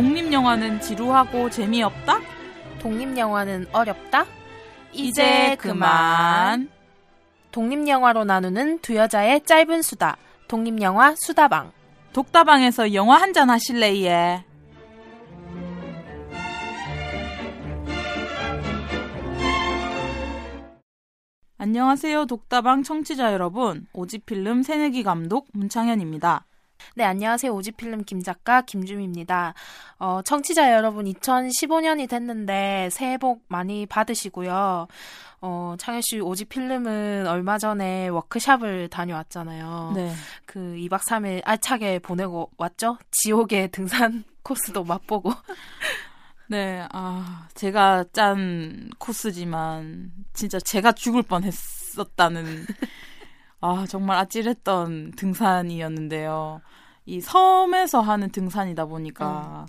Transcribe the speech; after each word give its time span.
독립영화는 0.00 0.80
지루하고 0.80 1.50
재미없다? 1.50 2.20
독립영화는 2.78 3.66
어렵다? 3.70 4.24
이제 4.94 5.54
그만. 5.56 6.70
독립영화로 7.52 8.24
나누는 8.24 8.78
두 8.78 8.96
여자의 8.96 9.44
짧은 9.44 9.82
수다. 9.82 10.16
독립영화 10.48 11.16
수다방. 11.16 11.72
독다방에서 12.14 12.94
영화 12.94 13.20
한 13.20 13.34
잔 13.34 13.50
하실래, 13.50 13.94
예. 14.04 14.42
안녕하세요, 21.58 22.24
독다방 22.24 22.84
청취자 22.84 23.34
여러분. 23.34 23.86
오지필름 23.92 24.62
새내기 24.62 25.02
감독 25.02 25.48
문창현입니다. 25.52 26.46
네, 26.94 27.04
안녕하세요. 27.04 27.52
오지필름 27.52 28.04
김작가 28.04 28.62
김주미입니다. 28.62 29.54
어, 29.98 30.20
청취자 30.24 30.72
여러분, 30.72 31.06
2015년이 31.06 32.08
됐는데 32.08 32.88
새해 32.90 33.18
복 33.18 33.44
많이 33.48 33.86
받으시고요. 33.86 34.86
어, 35.42 35.74
창현 35.78 36.02
씨 36.02 36.20
오지필름은 36.20 37.26
얼마 37.26 37.58
전에 37.58 38.08
워크샵을 38.08 38.88
다녀왔잖아요. 38.88 39.92
네. 39.94 40.12
그 40.44 40.58
2박 40.58 41.00
3일 41.00 41.40
알차게 41.44 42.00
보내고 42.00 42.50
왔죠? 42.58 42.98
지옥의 43.10 43.70
등산 43.70 44.24
코스도 44.42 44.84
맛보고. 44.84 45.32
네, 46.48 46.84
아, 46.92 47.46
제가 47.54 48.04
짠 48.12 48.90
코스지만, 48.98 50.10
진짜 50.32 50.58
제가 50.58 50.90
죽을 50.92 51.22
뻔 51.22 51.44
했었다는, 51.44 52.66
아, 53.60 53.86
정말 53.88 54.18
아찔했던 54.18 55.12
등산이었는데요. 55.12 56.60
이 57.06 57.20
섬에서 57.20 58.00
하는 58.00 58.30
등산이다 58.30 58.86
보니까, 58.86 59.66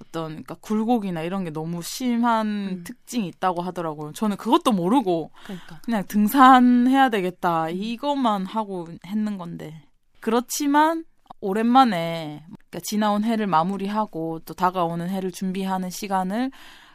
어떤, 0.00 0.28
그러니까 0.28 0.56
굴곡이나 0.60 1.22
이런 1.22 1.44
게 1.44 1.50
너무 1.50 1.82
심한 1.82 2.46
음. 2.46 2.84
특징이 2.84 3.28
있다고 3.28 3.62
하더라고요. 3.62 4.12
저는 4.12 4.36
그것도 4.36 4.72
모르고, 4.72 5.30
그러니까. 5.44 5.80
그냥 5.84 6.04
등산해야 6.06 7.10
되겠다, 7.10 7.68
이것만 7.70 8.46
하고 8.46 8.88
했는 9.06 9.38
건데. 9.38 9.82
그렇지만, 10.20 11.04
오랜만에 11.44 12.42
그러니까 12.48 12.80
지나온 12.82 13.22
해를 13.22 13.46
마무리하고 13.46 14.40
또 14.46 14.54
다가오는 14.54 15.10
해를 15.10 15.30
준비하는 15.30 15.90
시간을 15.90 16.50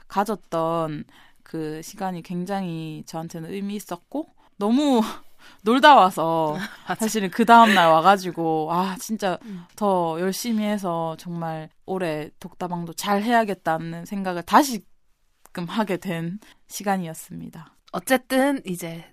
가졌던 0.08 1.04
그 1.44 1.82
시간이 1.84 2.24
굉장히 2.24 3.04
저한테는 3.06 3.52
의미 3.52 3.76
있었고 3.76 4.28
너무 4.58 5.02
놀다 5.64 5.96
와서 5.96 6.58
사실은 7.00 7.30
그 7.30 7.46
다음 7.46 7.74
날 7.74 7.90
와가지고 7.90 8.70
아 8.72 8.96
진짜 9.00 9.38
음. 9.46 9.66
더 9.76 10.18
열심히 10.20 10.64
해서 10.64 11.16
정말 11.20 11.70
올해 11.86 12.30
독다방도 12.40 12.94
잘 12.94 13.24
해야겠다는 13.24 14.06
생각을 14.06 14.44
다시금 14.44 15.66
하게 15.68 15.98
된 15.98 16.40
시간이었습니다. 16.68 17.74
어쨌든 17.92 18.62
이제 18.66 19.06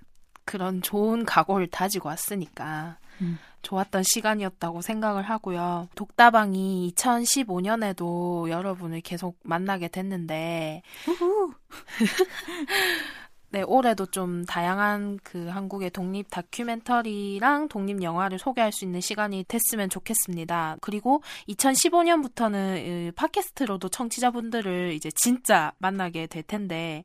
그런 0.44 0.82
좋은 0.82 1.24
각오를 1.24 1.68
다지고 1.68 2.08
왔으니까 2.08 2.98
음. 3.20 3.38
좋았던 3.62 4.04
시간이었다고 4.04 4.80
생각을 4.80 5.24
하고요. 5.24 5.88
독다방이 5.96 6.92
2015년에도 6.94 8.48
여러분을 8.48 9.00
계속 9.00 9.40
만나게 9.42 9.88
됐는데 9.88 10.82
네, 13.56 13.62
올해도 13.62 14.04
좀 14.04 14.44
다양한 14.44 15.18
그 15.22 15.46
한국의 15.46 15.88
독립 15.88 16.28
다큐멘터리랑 16.28 17.68
독립 17.68 18.02
영화를 18.02 18.38
소개할 18.38 18.70
수 18.70 18.84
있는 18.84 19.00
시간이 19.00 19.46
됐으면 19.48 19.88
좋겠습니다. 19.88 20.76
그리고 20.82 21.22
2015년부터는 21.48 23.14
팟캐스트로도 23.14 23.88
청취자분들을 23.88 24.92
이제 24.92 25.10
진짜 25.16 25.72
만나게 25.78 26.26
될 26.26 26.42
텐데 26.42 27.02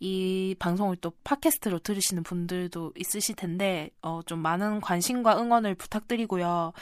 이 0.00 0.56
방송을 0.58 0.96
또 1.02 1.12
팟캐스트로 1.22 1.80
들으시는 1.80 2.22
분들도 2.22 2.94
있으실 2.96 3.34
텐데 3.34 3.90
어, 4.00 4.22
좀 4.24 4.38
많은 4.38 4.80
관심과 4.80 5.38
응원을 5.38 5.74
부탁드리고요. 5.74 6.72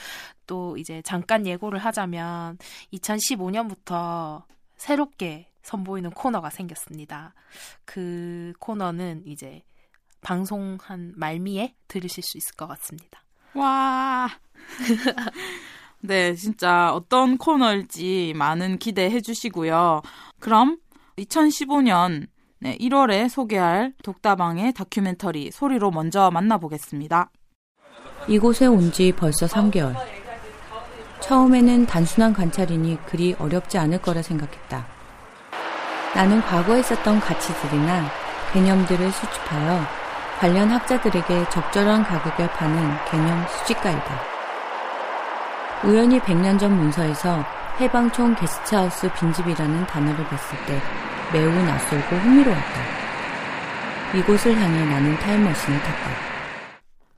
또 0.47 0.77
이제 0.77 1.03
잠깐 1.03 1.45
예고를 1.45 1.81
하자면 1.81 2.57
2015년부터 2.93 4.45
새롭게 4.77 5.52
선보이는 5.63 6.11
코너가 6.11 6.51
생겼습니다. 6.51 7.35
그 7.85 8.53
코너는 8.59 9.23
이제 9.27 9.63
방송한 10.21 11.13
말미에 11.17 11.75
들으실 11.89 12.23
수 12.23 12.39
있을 12.39 12.55
것 12.57 12.67
같습니다. 12.69 13.23
와. 13.55 14.29
네, 16.01 16.35
진짜 16.35 16.93
어떤 16.93 17.39
코너일지 17.39 18.33
많은 18.37 18.79
기대해 18.79 19.21
주시고요. 19.21 20.03
그럼 20.41 20.79
2015년 21.19 22.27
네, 22.59 22.77
1월에 22.79 23.29
소개할 23.29 23.93
독다방의 24.05 24.73
다큐멘터리 24.73 25.51
소리로 25.51 25.91
먼저 25.91 26.31
만나보겠습니다. 26.31 27.31
이곳에 28.29 28.67
온 28.67 28.93
지 28.93 29.13
벌써 29.13 29.47
3개월. 29.47 29.97
처음에는 31.21 31.87
단순한 31.87 32.33
관찰이니 32.33 33.05
그리 33.07 33.35
어렵지 33.39 33.79
않을 33.79 34.01
거라 34.03 34.23
생각했다. 34.23 34.87
나는 36.15 36.43
과거에 36.43 36.81
있었던 36.81 37.21
가치들이나 37.21 38.05
개념들을 38.53 39.11
수집하여 39.13 39.87
관련 40.39 40.71
학자들에게 40.71 41.49
적절한 41.49 42.05
가격에 42.05 42.49
파는 42.51 42.99
개념 43.11 43.47
수집가이다. 43.49 44.21
우연히 45.85 46.21
100년 46.21 46.59
전 46.59 46.77
문서에서 46.77 47.45
해방촌 47.81 48.35
게스트하우스 48.35 49.11
빈집이라는 49.15 49.87
단어를 49.87 50.25
뵀을 50.27 50.67
때 50.67 50.81
매우 51.33 51.51
낯설고 51.51 52.17
흥미로웠다. 52.17 52.81
이곳을 54.15 54.55
향해 54.61 54.85
나는 54.85 55.17
타임머신을 55.19 55.81
탔다. 55.81 56.32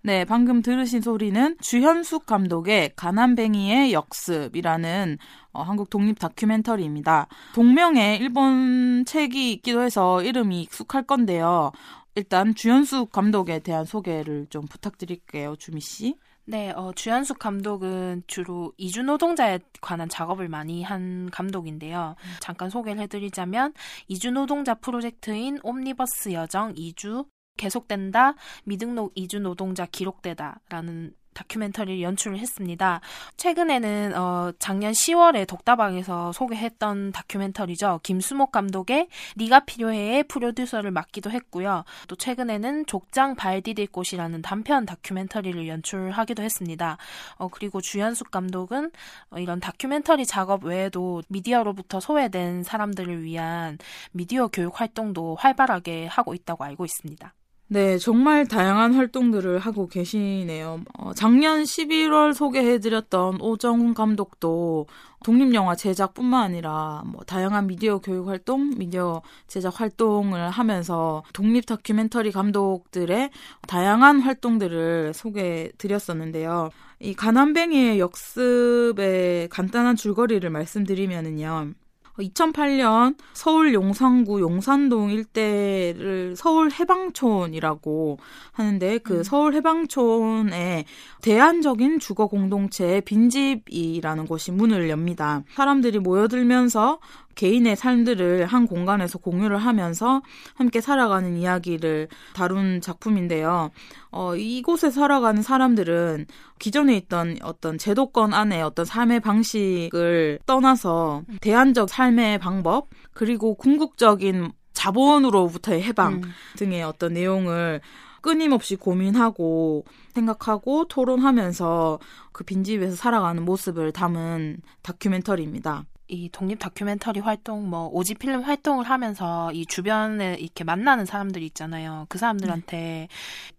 네, 0.07 0.27
방금 0.27 0.61
들으신 0.61 1.01
소리는 1.01 1.57
주현숙 1.63 2.27
감독의 2.27 2.93
가난뱅이의 2.95 3.95
역습이라는 3.95 5.17
어, 5.55 5.63
한국 5.63 5.89
독립 5.89 6.19
다큐멘터리입니다. 6.19 7.27
동명의 7.55 8.19
일본 8.19 9.07
책이 9.07 9.51
있기도 9.53 9.81
해서 9.81 10.23
이름이 10.23 10.61
익숙할 10.61 11.05
건데요. 11.05 11.73
일단 12.17 12.55
주현숙 12.55 13.13
감독에 13.13 13.61
대한 13.61 13.87
소개를 13.87 14.47
좀 14.51 14.67
부탁드릴게요, 14.67 15.57
주미 15.57 15.81
씨. 15.81 16.17
네, 16.45 16.71
어, 16.77 16.93
주현숙 16.95 17.39
감독은 17.39 18.25
주로 18.27 18.75
이주 18.77 19.05
노동자에 19.05 19.59
관한 19.81 20.11
작업을 20.11 20.51
많이 20.51 20.83
한 20.83 21.31
감독인데요. 21.31 22.15
잠깐 22.41 22.69
소개를 22.69 23.01
해드리자면 23.05 23.73
이주 24.09 24.33
노동자 24.33 24.75
프로젝트인 24.75 25.61
옴니버스 25.63 26.35
여정 26.35 26.75
이주 26.77 27.25
계속된다 27.57 28.35
미등록 28.65 29.13
이주 29.15 29.41
노동자 29.41 29.87
기록되다라는 29.87 31.15
다큐멘터리를 31.35 32.01
연출을 32.01 32.39
했습니다. 32.39 33.01
최근에는 33.37 34.17
어, 34.17 34.53
작년 34.59 34.93
10월에 34.93 35.47
독다방에서 35.47 36.33
소개했던 36.33 37.13
다큐멘터리죠. 37.13 38.01
김수목 38.03 38.53
감독의 38.53 39.09
네가 39.37 39.61
필요해의 39.61 40.25
프로듀서를 40.25 40.91
맡기도 40.93 41.31
했고요. 41.31 41.85
또 42.09 42.17
최근에는 42.17 42.87
족장 42.87 43.35
발 43.35 43.61
디딜 43.61 43.89
곳이라는 43.89 44.43
단편 44.43 44.87
다큐멘터리를 44.87 45.69
연출하기도 45.69 46.43
했습니다. 46.43 46.97
어, 47.37 47.49
그리고 47.49 47.81
주연숙 47.81 48.31
감독은 48.31 48.91
어, 49.31 49.39
이런 49.39 49.61
다큐멘터리 49.61 50.25
작업 50.25 50.65
외에도 50.65 51.23
미디어로부터 51.29 52.01
소외된 52.01 52.63
사람들을 52.63 53.23
위한 53.25 53.79
미디어 54.13 54.49
교육 54.49 54.81
활동도 54.81 55.35
활발하게 55.35 56.07
하고 56.07 56.35
있다고 56.35 56.65
알고 56.65 56.85
있습니다. 56.85 57.35
네, 57.67 57.97
정말 57.97 58.47
다양한 58.47 58.93
활동들을 58.93 59.59
하고 59.59 59.89
계시네요. 59.89 60.83
어, 60.99 61.15
작년 61.15 61.63
11월 61.63 62.35
소개해드렸던 62.35 63.41
오정훈 63.41 63.95
감독도 63.95 64.87
독립영화 65.25 65.75
제작뿐만 65.75 66.43
아니라 66.43 67.03
뭐 67.07 67.23
다양한 67.25 67.67
미디어 67.67 67.99
교육 67.99 68.29
활동, 68.29 68.71
미디어 68.77 69.23
제작 69.47 69.81
활동을 69.81 70.51
하면서 70.51 71.25
독립 71.33 71.65
다큐멘터리 71.65 72.33
감독들의 72.33 73.31
다양한 73.67 74.21
활동들을 74.21 75.15
소개해드렸었는데요. 75.15 76.69
이 77.01 77.15
가난뱅이의 77.15 77.99
역습의 77.99 79.49
간단한 79.49 79.97
줄거리를 79.97 80.49
말씀드리면은요. 80.51 81.73
2008년 82.19 83.17
서울 83.33 83.75
용산구 83.75 84.41
용산동 84.41 85.11
일대를 85.11 86.35
서울 86.37 86.71
해방촌이라고 86.71 88.19
하는데 88.53 88.99
그 88.99 89.19
음. 89.19 89.23
서울 89.23 89.55
해방촌에 89.55 90.85
대안적인 91.23 91.99
주거 91.99 92.27
공동체 92.27 93.01
빈집이라는 93.01 94.27
곳이 94.27 94.53
문을 94.53 94.89
엽니다. 94.91 95.43
사람들이 95.55 95.99
모여들면서 95.99 96.99
개인의 97.35 97.77
삶들을 97.77 98.47
한 98.47 98.67
공간에서 98.67 99.19
공유를 99.19 99.59
하면서 99.59 100.23
함께 100.55 100.81
살아가는 100.81 101.37
이야기를 101.37 102.09
다룬 102.35 102.81
작품인데요. 102.81 103.71
어, 104.11 104.37
이곳에 104.37 104.91
살아가는 104.91 105.43
사람들은 105.43 106.27
기존에 106.59 106.97
있던 106.97 107.39
어떤 107.43 107.79
제도권 107.79 108.33
안에 108.35 108.63
어떤 108.63 108.85
삶의 108.85 109.21
방식을 109.21 110.41
떠나서 110.47 111.23
대안적 111.41 111.89
삶의 111.89 112.39
방법, 112.39 112.89
그리고 113.13 113.55
궁극적인 113.55 114.53
자본으로부터의 114.73 115.83
해방 115.83 116.15
음. 116.15 116.23
등의 116.57 116.83
어떤 116.83 117.15
내용을 117.15 117.81
끊임없이 118.21 118.75
고민하고 118.77 119.85
생각하고 120.15 120.87
토론하면서 120.89 121.99
그 122.33 122.45
빈집에서 122.45 122.97
살아가는 122.97 123.45
모습을 123.45 123.93
담은 123.93 124.63
다큐멘터리입니다. 124.83 125.85
이 126.15 126.29
독립 126.31 126.59
다큐멘터리 126.59 127.21
활동, 127.21 127.69
뭐 127.69 127.89
오지 127.93 128.15
필름 128.15 128.43
활동을 128.43 128.89
하면서 128.89 129.53
이 129.53 129.67
주변에 129.67 130.37
이렇게 130.39 130.65
만나는 130.65 131.05
사람들이 131.05 131.45
있잖아요. 131.47 132.07
그 132.09 132.19
사람들한테 132.19 132.77
네. 132.77 133.09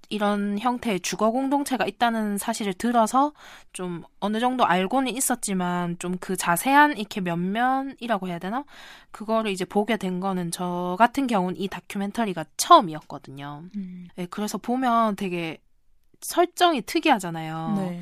이런 0.10 0.60
형태의 0.60 1.00
주거 1.00 1.31
공동체가 1.31 1.88
있다는 1.88 2.38
사실을 2.38 2.75
들어서 2.75 3.34
좀 3.74 4.04
어느 4.19 4.40
정도 4.40 4.66
알고는 4.66 5.16
있었지만 5.16 5.98
좀 6.00 6.16
그 6.19 6.36
자세한 6.36 6.98
이렇게 6.98 7.22
면면이라고 7.22 8.28
해야 8.28 8.40
되나? 8.40 8.66
그거를 9.12 9.52
이제 9.52 9.63
보게 9.66 9.98
된 9.98 10.19
거는 10.19 10.52
저 10.52 10.96
같은 10.98 11.28
경우는 11.28 11.60
이 11.60 11.68
다큐멘터리가 11.68 12.46
처음이었거든요. 12.57 13.63
음. 13.75 14.07
네, 14.16 14.25
그래서 14.30 14.57
보면 14.57 15.16
되게 15.16 15.60
설정이 16.22 16.81
특이하잖아요. 16.84 17.75
네. 17.78 18.02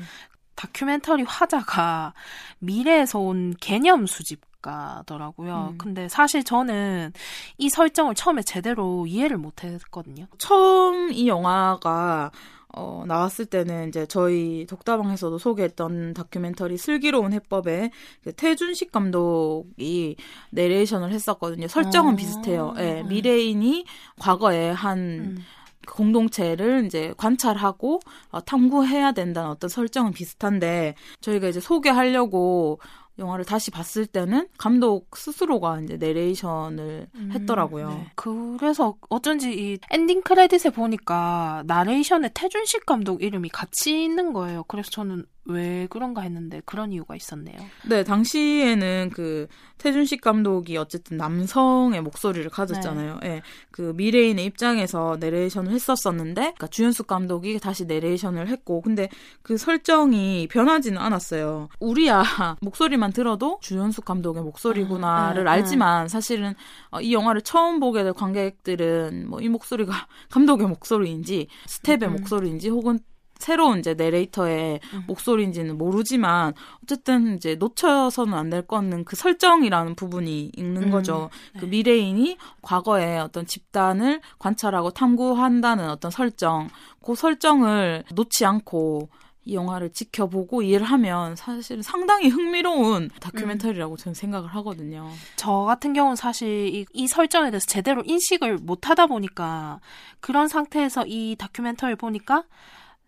다큐멘터리 0.54 1.22
화자가 1.24 2.14
미래에서 2.58 3.18
온 3.18 3.54
개념 3.60 4.06
수집가더라고요. 4.06 5.70
음. 5.72 5.78
근데 5.78 6.08
사실 6.08 6.44
저는 6.44 7.12
이 7.58 7.68
설정을 7.68 8.14
처음에 8.14 8.42
제대로 8.42 9.06
이해를 9.06 9.36
못 9.36 9.64
했거든요. 9.64 10.26
처음 10.38 11.12
이 11.12 11.28
영화가 11.28 12.30
어, 12.76 13.04
나왔을 13.06 13.46
때는 13.46 13.88
이제 13.88 14.04
저희 14.06 14.66
독다방에서도 14.68 15.38
소개했던 15.38 16.14
다큐멘터리 16.14 16.76
슬기로운 16.76 17.32
해법에 17.32 17.90
그 18.24 18.32
태준식 18.32 18.90
감독이 18.90 20.16
내레이션을 20.50 21.12
했었거든요. 21.12 21.68
설정은 21.68 22.14
아~ 22.14 22.16
비슷해요. 22.16 22.74
예, 22.78 23.04
미래인이 23.04 23.84
과거에 24.18 24.70
한 24.70 24.98
음. 24.98 25.44
공동체를 25.86 26.84
이제 26.86 27.14
관찰하고 27.16 28.00
어, 28.30 28.40
탐구해야 28.40 29.12
된다는 29.12 29.50
어떤 29.50 29.68
설정은 29.68 30.12
비슷한데 30.12 30.94
저희가 31.20 31.48
이제 31.48 31.60
소개하려고 31.60 32.80
영화를 33.18 33.44
다시 33.44 33.70
봤을 33.70 34.06
때는 34.06 34.48
감독 34.58 35.16
스스로가 35.16 35.80
이제 35.80 35.96
내레이션을 35.96 37.06
음, 37.14 37.30
했더라고요. 37.32 37.88
네. 37.88 38.06
그래서 38.16 38.96
어쩐지 39.08 39.52
이 39.52 39.78
엔딩 39.90 40.20
크레딧에 40.22 40.72
보니까 40.72 41.62
나레이션에 41.66 42.30
태준식 42.34 42.86
감독 42.86 43.22
이름이 43.22 43.50
같이 43.50 44.02
있는 44.02 44.32
거예요. 44.32 44.64
그래서 44.64 44.90
저는 44.90 45.26
왜 45.46 45.86
그런가 45.88 46.22
했는데 46.22 46.60
그런 46.64 46.90
이유가 46.92 47.14
있었네요. 47.14 47.56
네, 47.88 48.02
당시에는 48.02 49.10
그 49.14 49.46
태준식 49.78 50.20
감독이 50.20 50.76
어쨌든 50.76 51.16
남성의 51.16 52.00
목소리를 52.02 52.48
가졌잖아요. 52.50 53.18
네. 53.22 53.28
네. 53.28 53.42
그 53.70 53.92
미래인의 53.96 54.44
입장에서 54.44 55.16
내레이션을 55.20 55.70
했었었는데, 55.72 56.40
그러니까 56.40 56.66
주연숙 56.66 57.06
감독이 57.06 57.58
다시 57.60 57.84
내레이션을 57.84 58.48
했고, 58.48 58.80
근데 58.80 59.08
그 59.42 59.56
설정이 59.56 60.48
변하지는 60.50 60.98
않았어요. 60.98 61.68
우리야 61.78 62.22
목소리만 62.60 63.12
들어도 63.12 63.58
주연숙 63.60 64.04
감독의 64.04 64.42
목소리구나를 64.42 65.42
음, 65.42 65.46
음, 65.46 65.48
알지만 65.48 66.08
사실은 66.08 66.54
어, 66.90 67.00
이 67.00 67.12
영화를 67.12 67.42
처음 67.42 67.78
보게 67.78 68.02
될 68.02 68.12
관객들은 68.12 69.28
뭐 69.28 69.44
이 69.44 69.48
목소리가 69.48 69.92
감독의 70.30 70.66
목소리인지 70.68 71.48
스텝의 71.66 72.08
음. 72.08 72.12
목소리인지 72.12 72.70
혹은 72.70 72.98
새로운 73.44 73.80
이제 73.80 73.92
내레이터의 73.92 74.80
음. 74.94 75.04
목소리인지는 75.06 75.76
모르지만 75.76 76.54
어쨌든 76.82 77.36
이제 77.36 77.56
놓쳐서는 77.56 78.32
안 78.32 78.50
될 78.54 78.62
거는 78.62 79.04
그 79.04 79.16
설정이라는 79.16 79.96
부분이 79.96 80.52
있는 80.56 80.84
음. 80.84 80.90
거죠. 80.90 81.28
네. 81.54 81.60
그 81.60 81.66
미래인이 81.66 82.36
과거에 82.62 83.18
어떤 83.18 83.46
집단을 83.46 84.20
관찰하고 84.38 84.90
탐구한다는 84.90 85.90
어떤 85.90 86.10
설정, 86.10 86.68
그 87.04 87.14
설정을 87.14 88.04
놓지 88.14 88.46
않고 88.46 89.08
이 89.46 89.54
영화를 89.54 89.90
지켜보고 89.90 90.62
이해를 90.62 90.86
하면 90.86 91.36
사실 91.36 91.82
상당히 91.82 92.28
흥미로운 92.28 93.10
다큐멘터리라고 93.20 93.94
음. 93.94 93.96
저는 93.96 94.14
생각을 94.14 94.48
하거든요. 94.56 95.10
저 95.36 95.50
같은 95.66 95.92
경우는 95.92 96.16
사실 96.16 96.48
이, 96.74 96.86
이, 96.94 97.06
설정에 97.06 97.50
대해서 97.50 97.66
제대로 97.68 98.02
인식을 98.06 98.58
못 98.62 98.88
하다 98.88 99.06
보니까 99.08 99.80
그런 100.20 100.48
상태에서 100.48 101.04
이 101.06 101.36
다큐멘터리를 101.38 101.96
보니까 101.96 102.44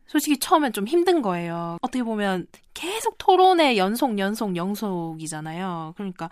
솔직히 0.07 0.39
처음엔 0.39 0.73
좀 0.73 0.87
힘든 0.87 1.23
거예요. 1.23 1.79
어떻게 1.83 2.03
보면 2.03 2.47
계속 2.75 3.17
토론의 3.19 3.79
연속, 3.79 4.19
연속, 4.19 4.55
연속이잖아요. 4.55 5.95
그러니까 5.97 6.29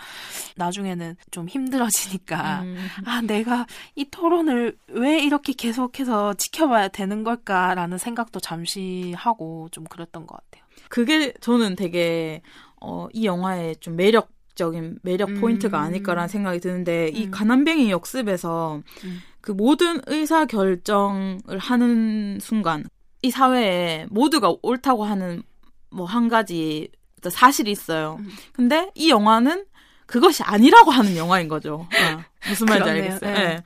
나중에는 0.56 1.16
좀 1.30 1.48
힘들어지니까, 1.48 2.62
음. 2.62 2.76
아, 3.06 3.20
내가 3.22 3.66
이 3.94 4.04
토론을 4.10 4.76
왜 4.88 5.20
이렇게 5.20 5.52
계속해서 5.52 6.34
지켜봐야 6.34 6.88
되는 6.88 7.24
걸까라는 7.24 7.98
생각도 7.98 8.40
잠시 8.40 9.14
하고 9.16 9.68
좀 9.70 9.84
그랬던 9.84 10.26
것 10.26 10.36
같아요. 10.36 10.64
그게 10.88 11.32
저는 11.40 11.76
되게, 11.76 12.42
어, 12.80 13.08
이 13.12 13.24
영화의 13.24 13.76
좀 13.76 13.96
매력, 13.96 14.28
적인 14.54 14.98
매력 15.02 15.30
음. 15.30 15.40
포인트가 15.40 15.80
아닐까라는 15.80 16.28
생각이 16.28 16.60
드는데 16.60 17.08
음. 17.08 17.16
이 17.16 17.30
가난뱅이 17.30 17.90
역습에서 17.90 18.82
음. 19.04 19.20
그 19.40 19.50
모든 19.50 20.00
의사 20.06 20.46
결정을 20.46 21.58
하는 21.58 22.38
순간 22.40 22.84
이 23.24 23.30
사회에 23.30 24.06
모두가 24.10 24.54
옳다고 24.62 25.04
하는 25.04 25.42
뭐 25.90 26.04
한 26.06 26.28
가지 26.28 26.88
사실이 27.26 27.70
있어요. 27.70 28.16
음. 28.20 28.28
근데 28.52 28.90
이 28.94 29.08
영화는 29.08 29.64
그것이 30.06 30.42
아니라고 30.42 30.90
하는 30.90 31.16
영화인 31.16 31.48
거죠. 31.48 31.86
어, 31.88 32.22
무슨 32.48 32.66
말인지 32.66 32.90
알겠어요. 32.90 33.32
네. 33.32 33.48
네. 33.54 33.62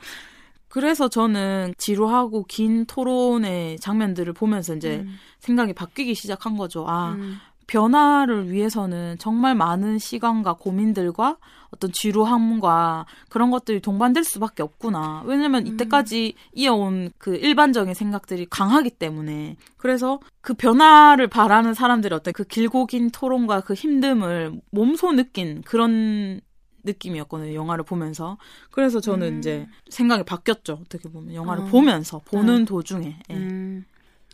그래서 0.69 1.09
저는 1.09 1.75
지루하고 1.79 2.45
긴 2.45 2.87
토론의 2.87 3.79
장면들을 3.81 4.33
보면서 4.35 4.77
이제 4.77 4.99
음. 4.99 5.19
생각이 5.41 5.73
바뀌기 5.73 6.15
시작한 6.15 6.57
거죠. 6.57 6.85
아, 6.87 7.13
음. 7.19 7.39
변화를 7.69 8.51
위해서는 8.51 9.17
정말 9.19 9.55
많은 9.55 9.99
시간과 9.99 10.55
고민들과 10.55 11.37
어떤 11.71 11.93
지루함과 11.93 13.07
그런 13.29 13.51
것들이 13.51 13.81
동반될 13.81 14.25
수밖에 14.25 14.63
없구나. 14.63 15.23
왜냐면 15.27 15.67
음. 15.67 15.75
이때까지 15.75 16.35
음. 16.35 16.43
이어온 16.55 17.11
그 17.19 17.37
일반적인 17.37 17.95
생각들이 17.95 18.47
강하기 18.47 18.91
때문에. 18.91 19.57
그래서 19.77 20.19
그 20.41 20.55
변화를 20.55 21.29
바라는 21.29 21.75
사람들의 21.75 22.17
어떤 22.17 22.33
그 22.33 22.45
길고 22.45 22.87
긴 22.87 23.11
토론과 23.11 23.61
그 23.61 23.75
힘듦을 23.75 24.61
몸소 24.71 25.13
느낀 25.13 25.63
그런 25.63 26.41
느낌이었거든요. 26.85 27.53
영화를 27.53 27.85
보면서. 27.85 28.39
그래서 28.71 29.01
저는 29.01 29.35
음. 29.35 29.39
이제 29.39 29.69
생각이 29.91 30.25
바뀌었죠. 30.25 30.81
어떻게 30.85 31.11
보면 31.11 31.35
영화를 31.35 31.65
어. 31.65 31.67
보면서 31.67 32.21
보는 32.25 32.61
네. 32.61 32.65
도중에. 32.65 33.19
예. 33.29 33.35
음. 33.35 33.85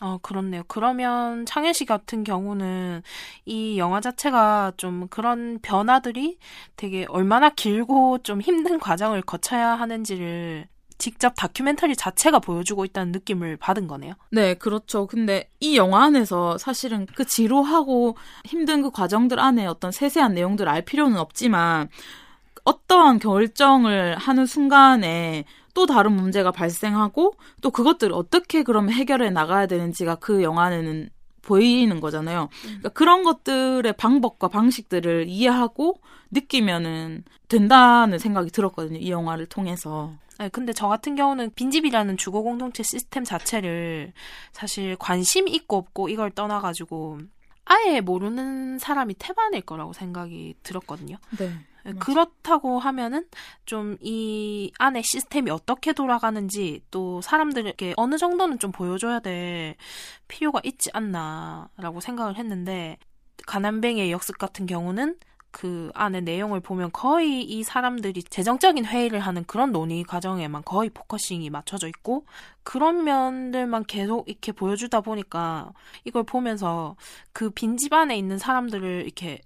어, 0.04 0.18
그렇네요. 0.20 0.64
그러면 0.68 1.46
창현 1.46 1.72
씨 1.72 1.86
같은 1.86 2.24
경우는 2.24 3.02
이 3.46 3.78
영화 3.78 4.02
자체가 4.02 4.72
좀 4.76 5.08
그런 5.08 5.58
변화들이 5.62 6.36
되게 6.76 7.06
얼마나 7.08 7.48
길고 7.48 8.18
좀 8.18 8.42
힘든 8.42 8.78
과정을 8.78 9.22
거쳐야 9.22 9.70
하는지를 9.70 10.68
직접 10.98 11.32
다큐멘터리 11.36 11.96
자체가 11.96 12.38
보여주고 12.38 12.84
있다는 12.84 13.12
느낌을 13.12 13.56
받은 13.56 13.86
거네요. 13.88 14.12
네, 14.30 14.52
그렇죠. 14.52 15.06
근데 15.06 15.48
이 15.58 15.78
영화 15.78 16.04
안에서 16.04 16.58
사실은 16.58 17.06
그 17.14 17.24
지루하고 17.24 18.18
힘든 18.44 18.82
그 18.82 18.90
과정들 18.90 19.40
안에 19.40 19.64
어떤 19.64 19.90
세세한 19.90 20.34
내용들을 20.34 20.70
알 20.70 20.82
필요는 20.82 21.16
없지만 21.16 21.88
어떠한 22.64 23.20
결정을 23.20 24.18
하는 24.18 24.44
순간에 24.44 25.44
또 25.74 25.86
다른 25.86 26.12
문제가 26.12 26.50
발생하고 26.50 27.34
또 27.60 27.70
그것들을 27.70 28.14
어떻게 28.14 28.62
그러면 28.62 28.92
해결해 28.92 29.30
나가야 29.30 29.66
되는지가 29.66 30.16
그 30.16 30.42
영화에는 30.42 31.10
보이는 31.42 32.00
거잖아요. 32.00 32.48
그러니까 32.62 32.88
그런 32.90 33.22
것들의 33.22 33.92
방법과 33.94 34.48
방식들을 34.48 35.26
이해하고 35.28 36.00
느끼면은 36.30 37.24
된다는 37.48 38.18
생각이 38.18 38.50
들었거든요. 38.50 38.98
이 38.98 39.10
영화를 39.10 39.46
통해서. 39.46 40.12
네, 40.38 40.48
근데 40.48 40.72
저 40.72 40.88
같은 40.88 41.14
경우는 41.14 41.52
빈집이라는 41.54 42.16
주거 42.16 42.40
공동체 42.42 42.82
시스템 42.82 43.22
자체를 43.24 44.12
사실 44.52 44.96
관심 44.96 45.46
있고 45.46 45.76
없고 45.76 46.08
이걸 46.08 46.30
떠나가지고 46.30 47.18
아예 47.66 48.00
모르는 48.00 48.78
사람이 48.78 49.14
태반일 49.18 49.62
거라고 49.62 49.92
생각이 49.92 50.54
들었거든요. 50.62 51.16
네. 51.38 51.50
그렇다고 51.98 52.78
하면은 52.78 53.26
좀 53.66 53.96
이 54.00 54.72
안에 54.78 55.02
시스템이 55.02 55.50
어떻게 55.50 55.92
돌아가는지 55.92 56.82
또 56.90 57.20
사람들에게 57.20 57.94
어느 57.96 58.18
정도는 58.18 58.58
좀 58.58 58.72
보여줘야 58.72 59.20
될 59.20 59.76
필요가 60.28 60.60
있지 60.64 60.90
않나라고 60.92 62.00
생각을 62.00 62.36
했는데 62.36 62.98
가난뱅이의 63.46 64.10
역습 64.12 64.38
같은 64.38 64.66
경우는 64.66 65.16
그 65.50 65.90
안에 65.94 66.20
내용을 66.20 66.60
보면 66.60 66.90
거의 66.92 67.42
이 67.42 67.62
사람들이 67.62 68.24
재정적인 68.24 68.84
회의를 68.84 69.20
하는 69.20 69.44
그런 69.44 69.70
논의 69.70 70.02
과정에만 70.02 70.62
거의 70.64 70.90
focusing이 70.90 71.48
맞춰져 71.50 71.86
있고 71.88 72.26
그런 72.64 73.04
면들만 73.04 73.84
계속 73.84 74.28
이렇게 74.28 74.50
보여주다 74.52 75.00
보니까 75.00 75.72
이걸 76.04 76.24
보면서 76.24 76.96
그 77.32 77.50
빈집 77.50 77.92
안에 77.92 78.18
있는 78.18 78.36
사람들을 78.38 79.04
이렇게 79.04 79.40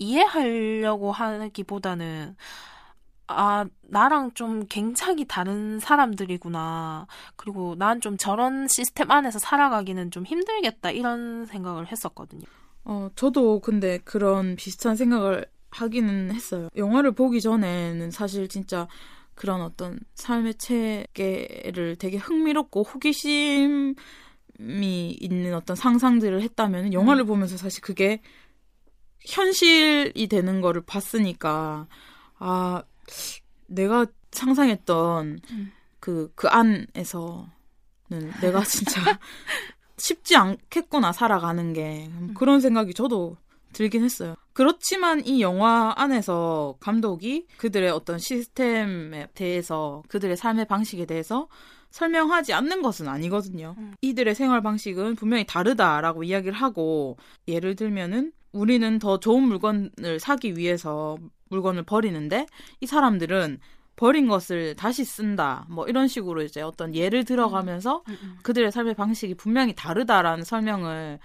이해하려고 0.00 1.12
하기보다는 1.12 2.34
아, 3.28 3.64
나랑 3.82 4.32
좀 4.34 4.66
굉장히 4.68 5.24
다른 5.24 5.78
사람들이구나. 5.78 7.06
그리고 7.36 7.76
난 7.76 8.00
좀 8.00 8.16
저런 8.16 8.66
시스템 8.66 9.08
안에서 9.10 9.38
살아가기는 9.38 10.10
좀 10.10 10.24
힘들겠다. 10.26 10.90
이런 10.90 11.46
생각을 11.46 11.86
했었거든요. 11.92 12.42
어, 12.84 13.08
저도 13.14 13.60
근데 13.60 13.98
그런 13.98 14.56
비슷한 14.56 14.96
생각을 14.96 15.46
하기는 15.70 16.34
했어요. 16.34 16.68
영화를 16.76 17.12
보기 17.12 17.40
전에는 17.40 18.10
사실 18.10 18.48
진짜 18.48 18.88
그런 19.36 19.60
어떤 19.60 20.00
삶의 20.16 20.54
체계를 20.56 21.96
되게 22.00 22.16
흥미롭고 22.16 22.82
호기심이 22.82 23.94
있는 25.20 25.54
어떤 25.54 25.76
상상들을 25.76 26.42
했다면 26.42 26.92
영화를 26.92 27.24
보면서 27.24 27.56
사실 27.56 27.80
그게 27.80 28.20
현실이 29.26 30.26
되는 30.28 30.60
거를 30.60 30.82
봤으니까 30.82 31.86
아 32.38 32.82
내가 33.66 34.06
상상했던 34.32 35.40
음. 35.50 35.72
그그 36.00 36.48
안에서는 36.48 37.48
내가 38.40 38.64
진짜 38.64 39.00
쉽지 39.98 40.36
않겠구나 40.36 41.12
살아가는 41.12 41.72
게 41.72 42.10
그런 42.34 42.60
생각이 42.60 42.94
저도 42.94 43.36
들긴 43.72 44.02
했어요. 44.02 44.34
그렇지만 44.52 45.24
이 45.24 45.40
영화 45.42 45.92
안에서 45.96 46.76
감독이 46.80 47.46
그들의 47.58 47.90
어떤 47.90 48.18
시스템에 48.18 49.28
대해서 49.34 50.02
그들의 50.08 50.36
삶의 50.36 50.66
방식에 50.66 51.06
대해서 51.06 51.48
설명하지 51.90 52.52
않는 52.52 52.82
것은 52.82 53.08
아니거든요. 53.08 53.74
음. 53.78 53.94
이들의 54.00 54.34
생활 54.34 54.62
방식은 54.62 55.16
분명히 55.16 55.44
다르다라고 55.44 56.24
이야기를 56.24 56.52
하고 56.52 57.16
예를 57.48 57.74
들면은 57.76 58.32
우리는 58.52 58.98
더 58.98 59.20
좋은 59.20 59.42
물건을 59.44 60.18
사기 60.20 60.56
위해서 60.56 61.16
물건을 61.48 61.82
버리는데 61.84 62.46
이 62.80 62.86
사람들은 62.86 63.58
버린 63.96 64.28
것을 64.28 64.76
다시 64.76 65.04
쓴다. 65.04 65.66
뭐 65.68 65.86
이런 65.86 66.08
식으로 66.08 66.42
이제 66.42 66.62
어떤 66.62 66.94
예를 66.94 67.24
들어가면서 67.24 68.02
그들의 68.42 68.72
삶의 68.72 68.94
방식이 68.94 69.34
분명히 69.34 69.74
다르다라는 69.74 70.44
설명을 70.44 71.18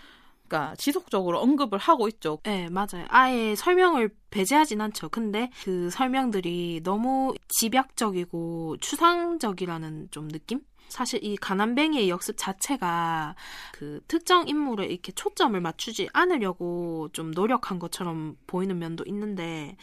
그러니까 0.48 0.76
지속적으로 0.76 1.40
언급을 1.40 1.80
하고 1.80 2.08
있죠. 2.08 2.40
네, 2.44 2.70
맞아요. 2.70 3.06
아예 3.08 3.56
설명을 3.56 4.10
배제하진 4.30 4.82
않죠. 4.82 5.10
근데 5.10 5.50
그 5.64 5.90
설명들이 5.90 6.82
너무 6.84 7.34
집약적이고 7.48 8.78
추상적이라는 8.80 10.10
좀 10.12 10.28
느낌? 10.30 10.62
사실 10.90 11.24
이 11.24 11.36
가난뱅이의 11.38 12.10
역습 12.10 12.36
자체가 12.38 13.36
그 13.74 14.02
특정 14.08 14.48
인물에 14.48 14.86
이렇게 14.86 15.12
초점을 15.12 15.60
맞추지 15.60 16.10
않으려고 16.14 17.10
좀 17.14 17.32
노력한 17.32 17.80
것처럼 17.80 18.38
보이는 18.48 18.78
면도 18.80 19.04
있는데, 19.08 19.78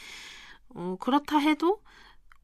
어, 0.74 0.96
그렇다 1.00 1.38
해도 1.38 1.82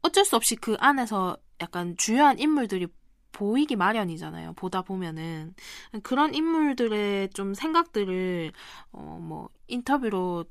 어쩔 0.01 0.25
수 0.25 0.35
없이 0.35 0.55
그 0.55 0.75
안에서 0.79 1.37
약간 1.61 1.95
주요한 1.97 2.39
인물들이 2.39 2.87
보이기 3.31 3.75
마련이잖아요. 3.75 4.53
보다 4.53 4.81
보면은 4.81 5.53
그런 6.03 6.33
인물들의 6.33 7.29
좀 7.31 7.53
생각들을 7.53 8.51
어 8.91 9.19
뭐 9.21 9.49
인터뷰로 9.67 10.45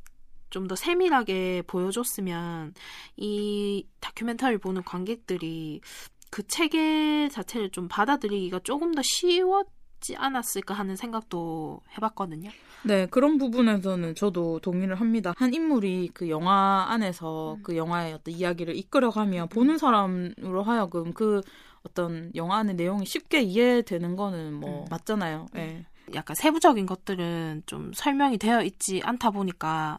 좀 0.50 0.66
더 0.68 0.74
세밀하게 0.76 1.62
보여줬으면 1.66 2.72
이 3.16 3.86
다큐멘터리를 4.00 4.58
보는 4.60 4.82
관객들이 4.84 5.80
그 6.30 6.46
체계 6.46 7.28
자체를 7.28 7.70
좀 7.70 7.88
받아들이기가 7.88 8.60
조금 8.64 8.94
더 8.94 9.02
쉬웠 9.04 9.66
지 10.00 10.14
않았을까 10.16 10.74
하는 10.74 10.94
생각도 10.94 11.80
해봤거든요. 11.96 12.50
네, 12.84 13.06
그런 13.06 13.36
부분에서는 13.36 14.14
저도 14.14 14.60
동의를 14.60 14.94
합니다. 14.94 15.34
한 15.36 15.52
인물이 15.52 16.10
그 16.14 16.28
영화 16.30 16.86
안에서 16.88 17.58
그 17.64 17.76
영화의 17.76 18.14
어떤 18.14 18.32
이야기를 18.32 18.76
이끌어가면 18.76 19.48
보는 19.48 19.76
사람으로 19.78 20.62
하여금 20.62 21.12
그 21.12 21.40
어떤 21.82 22.30
영화 22.36 22.58
안의 22.58 22.76
내용이 22.76 23.06
쉽게 23.06 23.42
이해되는 23.42 24.14
거는 24.14 24.54
뭐 24.54 24.82
음. 24.82 24.86
맞잖아요. 24.88 25.46
예. 25.56 25.84
약간 26.14 26.36
세부적인 26.36 26.86
것들은 26.86 27.64
좀 27.66 27.92
설명이 27.92 28.38
되어 28.38 28.62
있지 28.62 29.02
않다 29.02 29.30
보니까 29.30 29.98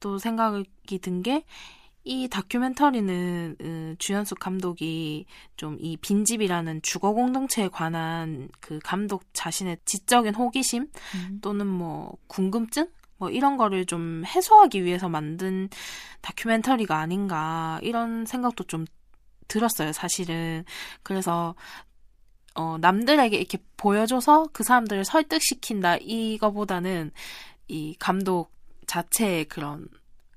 또 0.00 0.18
생각이 0.18 0.98
든 1.00 1.22
게 1.22 1.44
이 2.04 2.28
다큐멘터리는 2.28 3.56
음, 3.60 3.96
주연숙 3.98 4.38
감독이 4.38 5.24
좀 5.56 5.78
이 5.80 5.96
빈집이라는 5.96 6.82
주거 6.82 7.12
공동체에 7.12 7.68
관한 7.68 8.48
그 8.60 8.78
감독 8.82 9.24
자신의 9.32 9.78
지적인 9.84 10.34
호기심 10.34 10.88
음. 11.14 11.38
또는 11.42 11.66
뭐 11.66 12.16
궁금증 12.26 12.88
뭐 13.16 13.30
이런 13.30 13.56
거를 13.56 13.86
좀 13.86 14.24
해소하기 14.26 14.84
위해서 14.84 15.08
만든 15.08 15.68
다큐멘터리가 16.20 16.98
아닌가 16.98 17.78
이런 17.82 18.26
생각도 18.26 18.64
좀 18.64 18.86
들었어요, 19.48 19.92
사실은. 19.92 20.64
그래서 21.02 21.54
어 22.54 22.78
남들에게 22.80 23.36
이렇게 23.36 23.58
보여줘서 23.76 24.48
그 24.52 24.62
사람들을 24.62 25.04
설득시킨다 25.04 25.96
이거보다는 25.98 27.10
이 27.68 27.96
감독 27.98 28.52
자체의 28.86 29.46
그런 29.46 29.88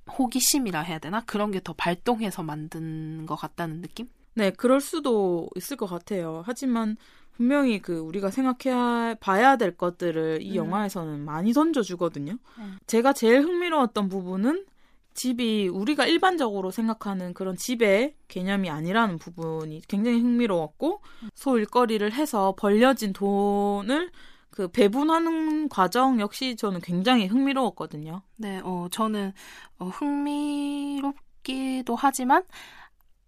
호기심이라 0.07 0.81
해야 0.81 0.99
되나? 0.99 1.21
그런 1.25 1.51
게 1.51 1.59
더 1.59 1.73
발동해서 1.73 2.43
만든 2.43 3.25
것 3.25 3.35
같다는 3.35 3.81
느낌? 3.81 4.07
네, 4.35 4.51
그럴 4.51 4.79
수도 4.81 5.49
있을 5.55 5.75
것 5.77 5.87
같아요. 5.87 6.43
하지만 6.45 6.95
분명히 7.33 7.79
그 7.81 7.97
우리가 7.97 8.31
생각해 8.31 9.15
봐야 9.19 9.57
될 9.57 9.75
것들을 9.77 10.41
이 10.41 10.51
음. 10.51 10.55
영화에서는 10.55 11.19
많이 11.19 11.53
던져주거든요. 11.53 12.37
음. 12.59 12.77
제가 12.87 13.13
제일 13.13 13.41
흥미로웠던 13.43 14.09
부분은 14.09 14.65
집이 15.13 15.67
우리가 15.69 16.05
일반적으로 16.05 16.69
생각하는 16.69 17.33
그런 17.33 17.55
집의 17.55 18.13
개념이 18.27 18.69
아니라는 18.69 19.17
부분이 19.17 19.81
굉장히 19.87 20.19
흥미로웠고 20.19 21.01
소 21.33 21.57
일거리를 21.57 22.11
해서 22.13 22.53
벌려진 22.57 23.13
돈을 23.13 24.11
그 24.57 24.67
배분하는 24.69 25.69
과정 25.69 26.19
역시 26.19 26.55
저는 26.55 26.81
굉장히 26.81 27.27
흥미로웠거든요. 27.27 28.23
네, 28.37 28.59
어, 28.63 28.87
저는 28.89 29.31
어, 29.77 29.85
흥미롭기도 29.89 31.95
하지만 31.95 32.43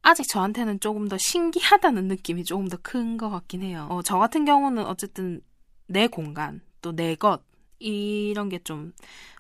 아직 0.02 0.28
저한테는 0.28 0.80
조금 0.80 1.08
더 1.08 1.20
신기하다는 1.20 2.08
느낌이 2.08 2.46
조금 2.46 2.68
더 2.68 2.78
큰 2.82 3.18
것 3.18 3.30
같긴 3.30 3.62
해요. 3.62 3.86
어, 3.92 4.02
저 4.02 4.18
같은 4.18 4.44
경우는 4.44 4.88
어쨌든 4.88 5.42
내 5.86 6.08
공간, 6.08 6.62
또 6.82 6.96
내 6.96 7.14
것, 7.14 7.44
이런 7.78 8.50
게 8.50 8.58
좀 8.64 8.92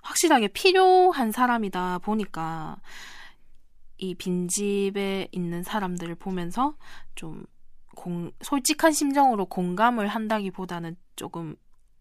확실하게 0.03 0.49
필요한 0.49 1.31
사람이다 1.31 1.97
보니까 1.99 2.77
이 3.97 4.13
빈집에 4.13 5.29
있는 5.31 5.63
사람들을 5.63 6.13
보면서 6.13 6.75
좀 7.15 7.45
공, 7.95 8.31
솔직한 8.41 8.91
심정으로 8.91 9.47
공감을 9.47 10.07
한다기보다는 10.07 10.95
조금 11.15 11.55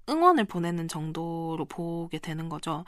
응원을 0.08 0.44
보내는 0.44 0.88
정도로 0.88 1.64
보게 1.66 2.18
되는 2.18 2.48
거죠. 2.48 2.84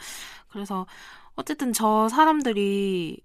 그래서 0.49 0.87
어쨌든 1.35 1.73
저 1.73 2.09
사람들이 2.09 3.23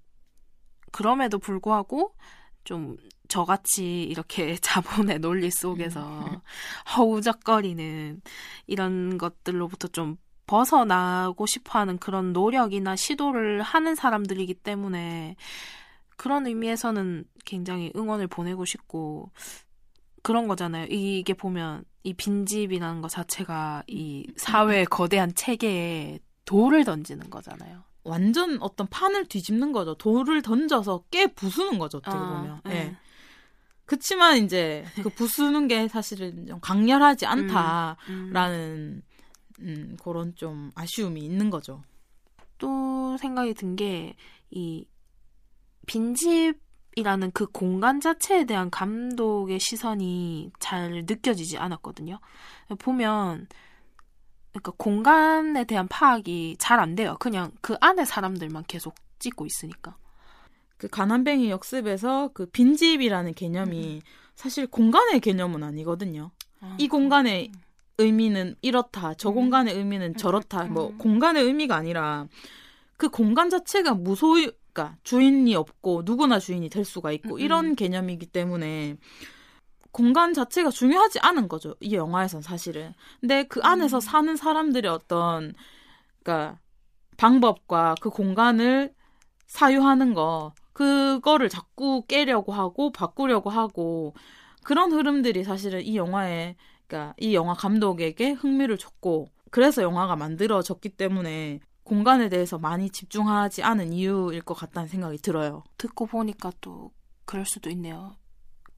그럼에도 0.92 1.40
불구하고 1.40 2.16
좀 2.64 2.98
저같이 3.28 4.04
이렇게 4.04 4.56
자본의 4.62 5.20
논리 5.20 5.52
속에서 5.52 6.42
허우적거리는 6.98 8.22
이런 8.68 9.18
것들로부터 9.18 9.88
좀 9.90 10.18
벗어나고 10.48 11.46
싶어 11.46 11.80
하는 11.80 11.98
그런 11.98 12.34
노력이나 12.34 12.96
시도를 12.96 13.62
하는 13.62 13.96
사람들이기 13.96 14.54
때문에 14.56 15.36
그런 16.18 16.48
의미에서는 16.48 17.26
굉장히 17.46 17.92
응원을 17.96 18.28
보내고 18.28 18.66
싶고 18.66 19.32
그런 20.22 20.48
거잖아요. 20.48 20.88
이게 20.90 21.34
보면 21.34 21.84
이 22.06 22.14
빈집이라는 22.14 23.02
것 23.02 23.10
자체가 23.10 23.84
이 23.88 24.26
사회의 24.38 24.86
거대한 24.86 25.34
체계에 25.36 26.20
돌을 26.46 26.86
던지는 26.86 27.30
거잖아요. 27.30 27.84
완전 28.04 28.62
어떤 28.62 28.88
판을 28.88 29.26
뒤집는 29.26 29.72
거죠. 29.72 29.96
돌을 29.96 30.42
던져서 30.44 31.06
깨 31.12 31.28
부수는 31.28 31.80
거죠. 31.80 31.98
어떻게 31.98 32.16
아, 32.16 32.20
보면. 32.38 32.62
네. 32.66 32.76
예. 32.76 32.98
그치만 33.86 34.38
이제 34.38 34.86
그 35.02 35.10
부수는 35.16 35.68
게 35.68 35.88
사실은 35.88 36.46
좀 36.48 36.60
강렬하지 36.60 37.26
않다라는 37.26 37.98
음. 38.10 39.02
음, 39.60 39.98
그런 40.04 40.36
좀 40.36 40.72
아쉬움이 40.76 41.22
있는 41.22 41.50
거죠. 41.50 41.84
또 42.58 43.18
생각이 43.18 43.54
든 43.54 43.76
게 43.76 44.16
이 44.52 44.86
빈집 45.88 46.60
이라는 46.96 47.32
그 47.32 47.46
공간 47.48 48.00
자체에 48.00 48.46
대한 48.46 48.70
감독의 48.70 49.60
시선이 49.60 50.52
잘 50.60 51.04
느껴지지 51.06 51.58
않았거든요. 51.58 52.20
보면 52.80 53.48
그러니까 54.52 54.72
공간에 54.78 55.66
대한 55.66 55.88
파악이 55.88 56.56
잘 56.58 56.80
안 56.80 56.96
돼요. 56.96 57.18
그냥 57.20 57.52
그 57.62 57.76
안에 57.82 58.06
사람들만 58.06 58.64
계속 58.68 58.96
찍고 59.20 59.46
있으니까. 59.46 59.98
그 60.78 60.88
가난뱅이 60.88 61.50
역습에서 61.50 62.32
그 62.34 62.46
빈집이라는 62.48 63.34
개념이 63.34 64.02
사실 64.36 64.68
공간의 64.68 65.20
개념은 65.20 65.64
아니거든요. 65.64 66.32
이 66.78 66.88
공간의 66.88 67.52
의미는 67.98 68.56
이렇다, 68.62 69.14
저 69.14 69.32
공간의 69.32 69.76
의미는 69.76 70.16
저렇다, 70.18 70.66
뭐 70.66 70.94
공간의 70.98 71.44
의미가 71.44 71.76
아니라 71.76 72.28
그 72.98 73.10
공간 73.10 73.50
자체가 73.50 73.94
무소유, 73.94 74.52
그러니까 74.76 74.98
주인이 75.04 75.56
없고 75.56 76.02
누구나 76.04 76.38
주인이 76.38 76.68
될 76.70 76.84
수가 76.84 77.14
있고 77.14 77.36
음, 77.36 77.40
이런 77.40 77.76
개념이기 77.76 78.26
때문에 78.26 78.98
공간 79.92 80.34
자체가 80.34 80.70
중요하지 80.70 81.20
않은 81.20 81.48
거죠. 81.48 81.76
이 81.80 81.96
영화에선 81.96 82.42
사실은. 82.42 82.94
근데 83.22 83.44
그 83.44 83.62
안에서 83.64 84.02
사는 84.02 84.36
사람들의 84.36 84.92
어떤 84.92 85.54
그러니까 86.22 86.60
방법과 87.16 87.96
그 88.02 88.10
공간을 88.10 88.94
사유하는 89.48 90.14
거 90.14 90.54
그거를 90.74 91.48
자꾸 91.48 92.04
깨려고 92.06 92.52
하고 92.52 92.92
바꾸려고 92.92 93.50
하고 93.50 94.14
그런 94.66 94.92
흐름들이 94.92 95.46
사실은 95.46 95.82
이 95.86 95.96
영화에 95.96 96.58
그러니까 96.86 97.14
이 97.18 97.34
영화 97.34 97.54
감독에게 97.54 98.32
흥미를 98.32 98.78
줬고 98.78 99.30
그래서 99.52 99.82
영화가 99.82 100.18
만들어졌기 100.18 100.90
때문에 100.90 101.62
공간에 101.86 102.30
대해서 102.30 102.58
많이 102.58 102.90
집중하지 102.90 103.62
않은 103.62 103.94
이유일 103.94 104.42
것 104.42 104.56
같다는 104.56 104.90
생각이 104.90 105.20
들어요. 105.20 105.64
듣고 105.78 106.08
보니까 106.08 106.52
또 106.60 106.92
그럴 107.26 107.46
수도 107.46 107.70
있네요. 107.70 108.18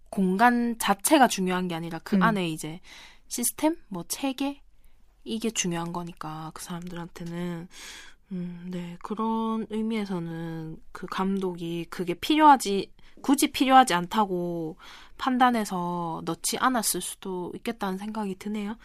공간 0.10 0.78
자체가 0.78 1.30
중요한 1.30 1.70
게 1.70 1.76
아니라 1.76 2.00
그 2.04 2.18
음. 2.18 2.22
안에 2.22 2.50
이제 2.50 2.82
시스템, 3.30 3.78
뭐 3.88 4.04
체계 4.08 4.62
이게 5.24 5.50
중요한 5.50 5.94
거니까 5.94 6.52
그 6.54 6.62
사람들한테는 6.62 7.70
음, 8.34 8.68
네 8.72 8.98
그런 9.02 9.66
의미에서는 9.70 10.78
그 10.92 11.08
감독이 11.08 11.86
그게 11.90 12.14
필요하지 12.14 12.92
굳이 13.28 13.52
필요하지 13.52 13.94
않다고 13.94 14.78
판단해서 15.18 16.22
넣지 16.26 16.58
않았을 16.58 17.02
수도 17.02 17.52
있겠다는 17.56 17.98
생각이 17.98 18.36
드네요. 18.40 18.78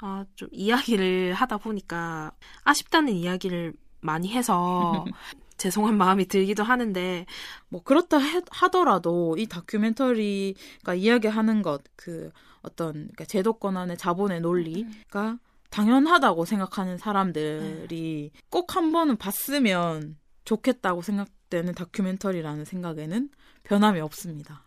아, 0.00 0.24
좀 0.34 0.48
이야기를 0.50 1.34
하다 1.34 1.58
보니까 1.58 2.32
아쉽다는 2.64 3.12
이야기를 3.12 3.74
많이 4.00 4.28
해서 4.32 5.04
죄송한 5.58 5.96
마음이 5.96 6.26
들기도 6.26 6.64
하는데 6.64 7.26
뭐 7.68 7.82
그렇다 7.82 8.18
해- 8.18 8.42
하더라도 8.50 9.36
이 9.38 9.46
다큐멘터리가 9.46 10.94
이야기하는 10.94 11.62
것 11.62 11.82
그 11.96 12.30
어떤 12.62 12.92
그러니까 12.92 13.24
제도권 13.24 13.76
안의 13.76 13.96
자본의 13.96 14.40
논리가 14.40 15.38
당연하다고 15.70 16.44
생각하는 16.44 16.98
사람들이 16.98 18.32
꼭 18.50 18.76
한 18.76 18.90
번은 18.92 19.16
봤으면 19.16 20.16
좋겠다고 20.44 21.02
생각 21.02 21.28
되는 21.48 21.74
다큐멘터리라는 21.74 22.64
생각에는 22.64 23.28
변함이 23.64 24.00
없습니다. 24.00 24.62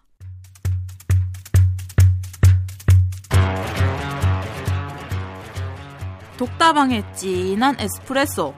독다방의 6.38 7.04
진한 7.16 7.76
에스프레소 7.78 8.56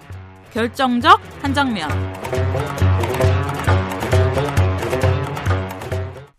결정적 0.53 1.19
한 1.41 1.53
장면 1.53 1.89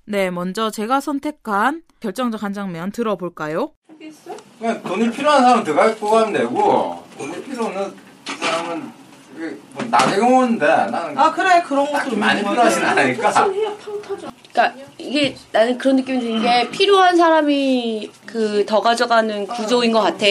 네, 0.05 0.31
먼저 0.31 0.71
제가 0.71 1.01
선택한 1.01 1.83
결정적 1.99 2.43
한 2.45 2.53
장면 2.53 2.93
들어볼까요? 2.93 3.73
돈이 4.85 5.11
필요한 5.11 5.65
갖고 5.65 6.11
가면 6.11 6.33
되고 6.33 7.03
돈이 7.19 7.43
필요 7.43 7.65
없는 7.65 7.93
사람은 8.27 9.02
뭐 9.73 9.85
나경원인데 9.91 10.67
나는 10.67 11.19
아 11.19 11.33
그래. 11.33 11.63
그런 11.67 11.91
것도 11.91 12.17
많이 12.17 12.41
필요하진. 12.43 12.85
않으니까. 12.85 13.33
그러니까 14.53 14.85
이게 14.99 15.35
나는 15.51 15.79
그런 15.79 15.97
느낌이 15.97 16.21
드는 16.21 16.43
게 16.43 16.69
필요한 16.71 17.17
사람이 17.17 18.11
그 18.27 18.65
더 18.67 18.81
가져가는 18.81 19.47
구조인 19.47 19.93
것 19.93 20.01
같아. 20.01 20.27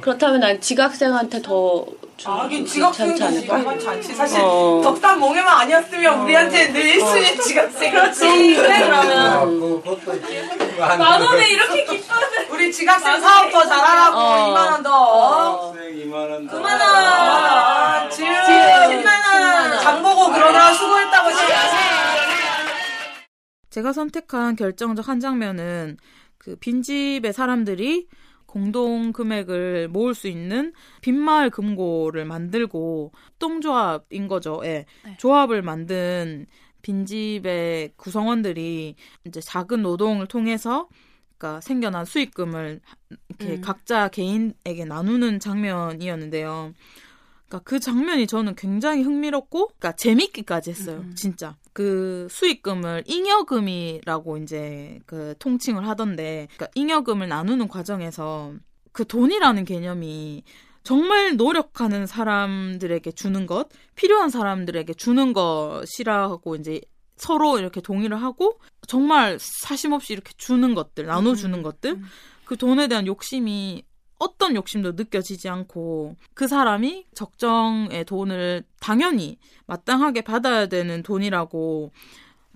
그렇다면 0.00 0.40
난 0.40 0.60
지각생한테 0.60 1.40
더 1.42 1.84
아, 2.26 2.40
하긴 2.42 2.64
게 2.64 2.70
지각생도 2.70 3.78
잔치 3.78 4.14
사실 4.14 4.40
어. 4.42 4.80
덕담 4.84 5.18
몽에만 5.20 5.60
아니었으면 5.60 6.20
우리한테 6.20 6.70
늘 6.70 6.82
1순위 6.98 7.40
지각생. 7.42 7.90
그렇지. 7.92 8.56
그래 8.56 8.82
어, 8.82 8.86
그러면. 8.86 9.80
그것도 9.82 10.12
만 10.98 11.22
원에 11.22 11.48
이렇게 11.48 11.84
기뻐하는 11.84 12.28
우리 12.50 12.70
지각생 12.70 13.20
사업 13.20 13.50
더 13.50 13.64
잘하라고. 13.66 14.18
어. 14.18 14.52
2만 14.52 14.70
원 14.72 14.82
더. 14.82 15.72
2만 15.74 16.12
원 16.12 16.46
9만 16.48 16.64
원. 16.64 17.49
제가 23.80 23.94
선택한 23.94 24.56
결정적 24.56 25.08
한 25.08 25.20
장면은 25.20 25.96
그 26.36 26.54
빈집의 26.56 27.32
사람들이 27.32 28.08
공동 28.44 29.12
금액을 29.12 29.88
모을 29.88 30.14
수 30.14 30.28
있는 30.28 30.74
빈마을 31.00 31.48
금고를 31.48 32.26
만들고 32.26 33.12
협동조합인 33.14 34.28
거죠. 34.28 34.60
예. 34.64 34.84
네. 35.04 35.16
조합을 35.18 35.62
만든 35.62 36.46
빈집의 36.82 37.92
구성원들이 37.96 38.96
이제 39.26 39.40
작은 39.40 39.82
노동을 39.82 40.26
통해서 40.26 40.88
그러니까 41.38 41.62
생겨난 41.62 42.04
수익금을 42.04 42.80
이렇게 43.30 43.54
음. 43.54 43.60
각자 43.62 44.08
개인에게 44.08 44.84
나누는 44.84 45.40
장면이었는데요. 45.40 46.74
그러니까 47.48 47.58
그 47.64 47.80
장면이 47.80 48.26
저는 48.26 48.56
굉장히 48.56 49.02
흥미롭고, 49.02 49.68
그러니까 49.68 49.92
재밌기까지 49.92 50.70
했어요. 50.70 50.98
음. 50.98 51.14
진짜 51.14 51.56
그 51.80 52.28
수익금을 52.30 53.04
잉여금이라고 53.06 54.36
이제 54.36 54.98
그 55.06 55.34
통칭을 55.38 55.88
하던데, 55.88 56.46
그러니까 56.54 56.68
잉여금을 56.74 57.26
나누는 57.26 57.68
과정에서 57.68 58.52
그 58.92 59.06
돈이라는 59.06 59.64
개념이 59.64 60.42
정말 60.82 61.38
노력하는 61.38 62.06
사람들에게 62.06 63.12
주는 63.12 63.46
것, 63.46 63.70
필요한 63.94 64.28
사람들에게 64.28 64.92
주는 64.92 65.32
것이라고 65.32 66.56
이제 66.56 66.82
서로 67.16 67.58
이렇게 67.58 67.80
동의를 67.80 68.20
하고 68.20 68.60
정말 68.86 69.38
사심 69.40 69.92
없이 69.92 70.12
이렇게 70.12 70.34
주는 70.36 70.74
것들, 70.74 71.06
나눠주는 71.06 71.60
음, 71.60 71.62
것들, 71.62 71.92
음. 71.92 72.04
그 72.44 72.58
돈에 72.58 72.88
대한 72.88 73.06
욕심이 73.06 73.84
어떤 74.20 74.54
욕심도 74.54 74.92
느껴지지 74.92 75.48
않고 75.48 76.14
그 76.34 76.46
사람이 76.46 77.06
적정의 77.14 78.04
돈을 78.04 78.62
당연히 78.78 79.38
마땅하게 79.66 80.20
받아야 80.20 80.66
되는 80.66 81.02
돈이라고 81.02 81.90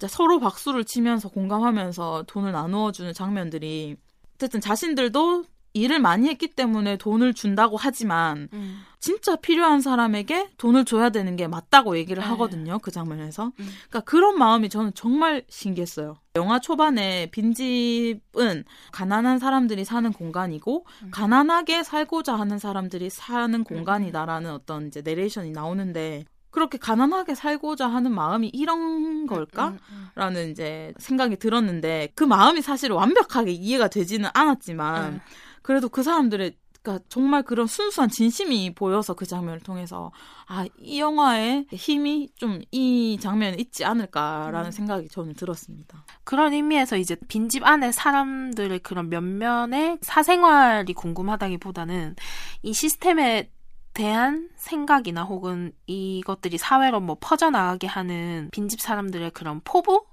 서로 0.06 0.38
박수를 0.38 0.84
치면서 0.84 1.30
공감하면서 1.30 2.24
돈을 2.26 2.52
나누어 2.52 2.92
주는 2.92 3.14
장면들이 3.14 3.96
어쨌든 4.34 4.60
자신들도 4.60 5.44
일을 5.74 5.98
많이 5.98 6.28
했기 6.28 6.48
때문에 6.48 6.96
돈을 6.96 7.34
준다고 7.34 7.76
하지만 7.76 8.48
음. 8.52 8.80
진짜 9.00 9.36
필요한 9.36 9.80
사람에게 9.80 10.50
돈을 10.56 10.84
줘야 10.84 11.10
되는 11.10 11.36
게 11.36 11.46
맞다고 11.48 11.98
얘기를 11.98 12.22
네. 12.22 12.28
하거든요. 12.30 12.78
그 12.78 12.90
장면에서. 12.90 13.46
음. 13.46 13.68
그러니까 13.88 14.00
그런 14.00 14.38
마음이 14.38 14.68
저는 14.68 14.92
정말 14.94 15.44
신기했어요. 15.48 16.16
영화 16.36 16.60
초반에 16.60 17.28
빈집은 17.32 18.64
가난한 18.92 19.40
사람들이 19.40 19.84
사는 19.84 20.10
공간이고 20.12 20.86
음. 21.02 21.10
가난하게 21.10 21.82
살고자 21.82 22.36
하는 22.36 22.58
사람들이 22.58 23.10
사는 23.10 23.62
공간이다라는 23.64 24.52
어떤 24.52 24.86
이제 24.86 25.02
내레이션이 25.02 25.50
나오는데 25.50 26.24
그렇게 26.50 26.78
가난하게 26.78 27.34
살고자 27.34 27.88
하는 27.88 28.12
마음이 28.12 28.48
이런 28.54 29.26
걸까? 29.26 29.70
음, 29.70 29.78
음. 29.90 30.08
라는 30.14 30.52
이제 30.52 30.94
생각이 30.98 31.36
들었는데 31.36 32.12
그 32.14 32.22
마음이 32.22 32.62
사실 32.62 32.92
완벽하게 32.92 33.50
이해가 33.50 33.88
되지는 33.88 34.30
않았지만 34.32 35.14
음. 35.14 35.20
그래도 35.64 35.88
그 35.88 36.02
사람들의 36.04 36.56
그러니까 36.82 37.02
정말 37.08 37.42
그런 37.42 37.66
순수한 37.66 38.10
진심이 38.10 38.74
보여서 38.74 39.14
그 39.14 39.24
장면을 39.24 39.60
통해서 39.60 40.12
아 40.46 40.66
이 40.78 41.00
영화의 41.00 41.66
힘이 41.72 42.28
좀 42.36 42.60
이 42.70 43.18
장면에 43.20 43.56
있지 43.58 43.84
않을까라는 43.86 44.66
음. 44.66 44.70
생각이 44.70 45.08
저는 45.08 45.32
들었습니다. 45.34 46.04
그런 46.24 46.52
의미에서 46.52 46.98
이제 46.98 47.16
빈집 47.28 47.64
안에 47.64 47.90
사람들의 47.92 48.80
그런 48.80 49.08
면면의 49.08 49.98
사생활이 50.02 50.92
궁금하다기보다는 50.92 52.16
이 52.62 52.72
시스템에 52.74 53.50
대한 53.94 54.50
생각이나 54.56 55.22
혹은 55.24 55.72
이것들이 55.86 56.58
사회로 56.58 57.00
뭐 57.00 57.16
퍼져나가게 57.20 57.86
하는 57.86 58.50
빈집 58.52 58.80
사람들의 58.80 59.30
그런 59.30 59.60
포부? 59.64 60.04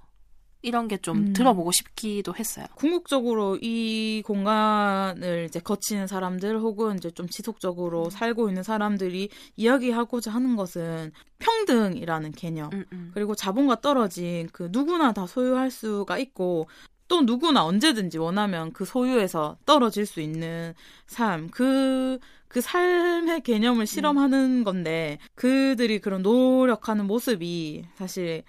이런 0.62 0.88
게좀 0.88 1.16
음. 1.18 1.32
들어보고 1.32 1.72
싶기도 1.72 2.34
했어요. 2.34 2.66
궁극적으로 2.76 3.58
이 3.60 4.22
공간을 4.24 5.46
이제 5.48 5.60
거치는 5.60 6.06
사람들 6.06 6.58
혹은 6.60 6.96
이제 6.96 7.10
좀 7.10 7.28
지속적으로 7.28 8.10
살고 8.10 8.48
있는 8.48 8.62
사람들이 8.62 9.28
이야기하고자 9.56 10.30
하는 10.30 10.56
것은 10.56 11.12
평등이라는 11.40 12.32
개념 12.32 12.70
음, 12.72 12.84
음. 12.92 13.10
그리고 13.12 13.34
자본과 13.34 13.80
떨어진 13.80 14.48
그 14.52 14.68
누구나 14.70 15.12
다 15.12 15.26
소유할 15.26 15.70
수가 15.70 16.18
있고 16.18 16.68
또 17.12 17.20
누구나 17.20 17.64
언제든지 17.64 18.16
원하면 18.16 18.72
그 18.72 18.86
소유에서 18.86 19.58
떨어질 19.66 20.06
수 20.06 20.22
있는 20.22 20.72
삶, 21.06 21.50
그, 21.50 22.18
그 22.48 22.62
삶의 22.62 23.42
개념을 23.42 23.86
실험하는 23.86 24.64
건데, 24.64 25.18
그들이 25.34 25.98
그런 25.98 26.22
노력하는 26.22 27.06
모습이 27.06 27.84
사실 27.96 28.44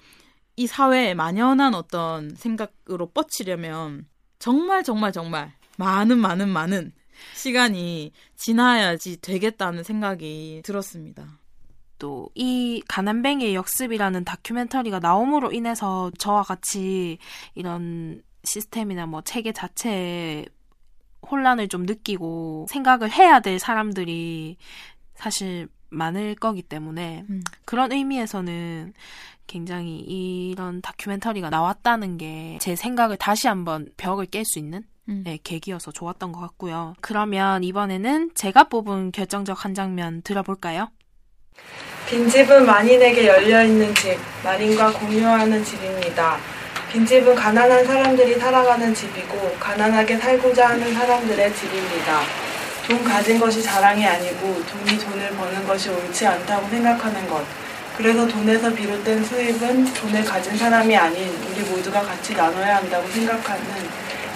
이 0.55 0.67
사회에 0.67 1.13
만연한 1.13 1.73
어떤 1.73 2.35
생각으로 2.35 3.09
뻗치려면 3.09 4.07
정말 4.39 4.83
정말 4.83 5.11
정말 5.11 5.53
많은 5.77 6.17
많은 6.17 6.49
많은 6.49 6.91
시간이 7.35 8.11
지나야지 8.35 9.21
되겠다는 9.21 9.83
생각이 9.83 10.61
들었습니다. 10.63 11.39
또 11.99 12.29
이 12.35 12.81
가난뱅이의 12.87 13.55
역습이라는 13.55 14.25
다큐멘터리가 14.25 14.99
나옴으로 14.99 15.51
인해서 15.51 16.11
저와 16.17 16.43
같이 16.43 17.17
이런 17.55 18.21
시스템이나 18.43 19.05
뭐 19.05 19.21
체계 19.21 19.51
자체에 19.51 20.45
혼란을 21.29 21.69
좀 21.69 21.83
느끼고 21.83 22.67
생각을 22.69 23.11
해야 23.11 23.39
될 23.39 23.59
사람들이 23.59 24.57
사실 25.15 25.69
많을 25.89 26.35
거기 26.35 26.61
때문에 26.61 27.23
음. 27.29 27.43
그런 27.65 27.91
의미에서는 27.91 28.93
굉장히 29.47 29.99
이런 29.99 30.81
다큐멘터리가 30.81 31.49
나왔다는 31.49 32.17
게 32.17 32.57
제 32.59 32.75
생각을 32.75 33.17
다시 33.17 33.47
한번 33.47 33.87
벽을 33.97 34.25
깰 34.27 34.43
수 34.45 34.59
있는 34.59 34.83
음. 35.09 35.21
네, 35.25 35.37
계기여서 35.43 35.91
좋았던 35.91 36.31
것 36.31 36.39
같고요. 36.39 36.93
그러면 37.01 37.63
이번에는 37.63 38.31
제가 38.35 38.65
뽑은 38.65 39.11
결정적 39.11 39.65
한 39.65 39.73
장면 39.73 40.21
들어볼까요? 40.21 40.89
빈집은 42.07 42.65
만인에게 42.65 43.27
열려있는 43.27 43.93
집, 43.95 44.17
만인과 44.43 44.93
공유하는 44.93 45.63
집입니다. 45.63 46.37
빈집은 46.91 47.35
가난한 47.35 47.85
사람들이 47.85 48.35
살아가는 48.35 48.93
집이고, 48.93 49.55
가난하게 49.59 50.17
살고자 50.17 50.69
하는 50.69 50.93
사람들의 50.93 51.55
집입니다. 51.55 52.21
돈 52.87 53.03
가진 53.03 53.39
것이 53.39 53.61
자랑이 53.63 54.05
아니고, 54.05 54.63
돈이 54.65 54.97
돈을 54.99 55.29
버는 55.31 55.65
것이 55.65 55.89
옳지 55.89 56.27
않다고 56.27 56.67
생각하는 56.69 57.27
것. 57.27 57.43
그래서 57.97 58.27
돈에서 58.27 58.73
비롯된 58.73 59.23
수입은 59.23 59.93
돈을 59.93 60.25
가진 60.25 60.57
사람이 60.57 60.95
아닌 60.95 61.29
우리 61.51 61.69
모두가 61.69 62.01
같이 62.01 62.33
나눠야 62.33 62.77
한다고 62.77 63.07
생각하는 63.07 63.63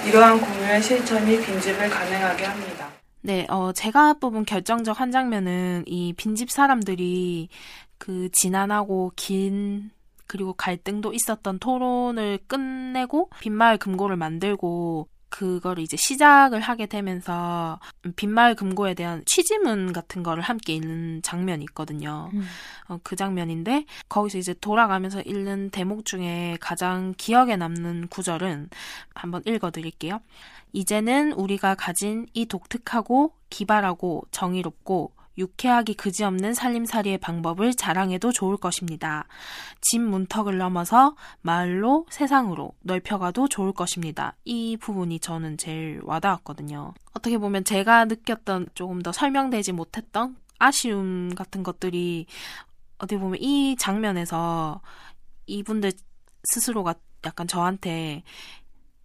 이러한 0.06 0.39
공유의 0.39 0.82
실천이 0.82 1.41
빈집을 1.41 1.89
가능하게 1.89 2.46
합니다. 2.46 2.89
네, 3.22 3.46
어, 3.50 3.74
제가 3.74 4.13
뽑은 4.13 4.46
결정적 4.46 5.02
한 5.02 5.12
장면은 5.12 5.84
이 5.86 6.13
빈집 6.13 6.52
사람들이 6.52 7.50
그 7.98 8.30
지난하고 8.32 9.12
긴 9.15 9.89
그리고 10.28 10.54
갈등도 10.54 11.13
있었던 11.13 11.60
토론을 11.60 12.39
끝내고 12.48 13.30
빈마을 13.39 13.78
금고를 13.78 14.17
만들고 14.17 15.08
그거를 15.38 15.84
이제 15.84 15.95
시작을 15.97 16.62
하게 16.62 16.88
되면서 16.88 17.80
빈마을 18.15 18.56
금고에 18.56 18.95
대한 18.95 19.21
취지문 19.28 19.93
같은 19.93 20.23
거를 20.23 20.41
함께 20.41 20.73
읽는 20.73 21.21
장면이 21.21 21.63
있거든요. 21.65 22.32
음. 22.34 22.43
어, 22.88 23.00
그 23.04 23.15
장면인데 23.15 23.86
거기서 24.10 24.39
이제 24.39 24.56
돌아가면서 24.60 25.21
읽는 25.21 25.69
대목 25.69 26.06
중에 26.06 26.58
가장 26.60 27.13
기억에 27.17 27.56
남는 27.56 28.08
구절은 28.08 28.71
한번 29.13 29.43
읽어드릴게요. 29.45 30.21
이제는 30.73 31.34
우리가 31.34 31.76
가진 31.76 32.26
이 32.34 32.47
독특하고 32.47 33.34
기발하고 33.52 34.23
정의롭고 34.32 35.12
유쾌하기 35.38 35.93
그지없는 35.95 36.54
살림살이의 36.54 37.19
방법을 37.19 37.73
자랑해도 37.73 38.32
좋을 38.32 38.58
것입니다. 38.58 39.26
집 39.82 40.02
문턱을 40.02 40.58
넘어서 40.58 41.15
마을로 41.41 42.06
세상으로 42.10 42.73
넓혀가도 42.82 43.47
좋을 43.47 43.71
것입니다. 43.73 44.36
이 44.45 44.78
부분이 44.78 45.19
저는 45.19 45.58
제일 45.58 46.02
와닿았거든요. 46.04 46.93
어떻게 47.13 47.38
보면 47.38 47.63
제가 47.63 48.06
느꼈던 48.06 48.67
조금 48.73 49.02
더 49.02 49.12
설명되지 49.12 49.71
못했던 49.73 50.36
아쉬움 50.60 51.36
같은 51.36 51.63
것들이 51.63 52.26
어떻게 52.97 53.19
보면 53.19 53.38
이 53.39 53.76
장면에서 53.78 54.82
이분들 55.45 55.91
스스로가 56.43 56.95
약간 57.26 57.47
저한테 57.47 58.23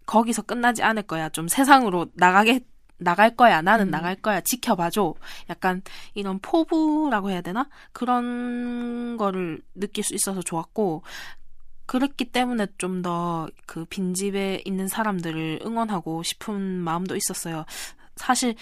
거기서 0.07 0.43
끝나지 0.43 0.83
않을 0.83 1.03
거야. 1.03 1.29
좀 1.29 1.49
세상으로 1.49 2.07
나가게 2.15 2.61
나갈 3.03 3.37
거야. 3.37 3.63
나는 3.63 3.89
음. 3.89 3.91
나갈 3.91 4.17
거야. 4.17 4.41
지켜봐줘. 4.41 5.15
약간 5.51 5.83
이런 6.15 6.39
포부라고 6.41 7.31
해야 7.31 7.41
되나? 7.41 7.69
그런 7.93 9.17
거를 9.17 9.61
느낄 9.75 10.05
수 10.05 10.15
있어서 10.15 10.43
좋았고, 10.43 11.03
그랬기 11.87 12.27
때문에 12.27 12.67
좀 12.79 13.03
더 13.03 13.49
그 13.67 13.85
빈집에 13.87 14.63
있는 14.65 14.89
사람들을 14.89 15.61
응원하고 15.65 16.23
싶은 16.23 16.61
마음도 16.61 17.17
있었어요. 17.17 17.65
사실 18.17 18.55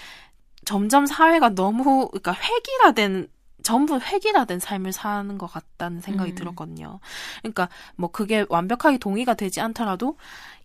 점점 0.64 1.06
사회가 1.06 1.50
너무, 1.50 2.08
그러니까 2.08 2.32
획일화된 2.34 3.28
전부 3.62 3.98
획일화된 3.98 4.58
삶을 4.60 4.92
사는 4.92 5.38
것 5.38 5.46
같다는 5.46 6.00
생각이 6.00 6.32
음. 6.32 6.34
들었거든요. 6.34 7.00
그러니까 7.42 7.68
뭐 7.96 8.10
그게 8.10 8.44
완벽하게 8.48 8.98
동의가 8.98 9.34
되지 9.34 9.60
않더라도 9.60 10.16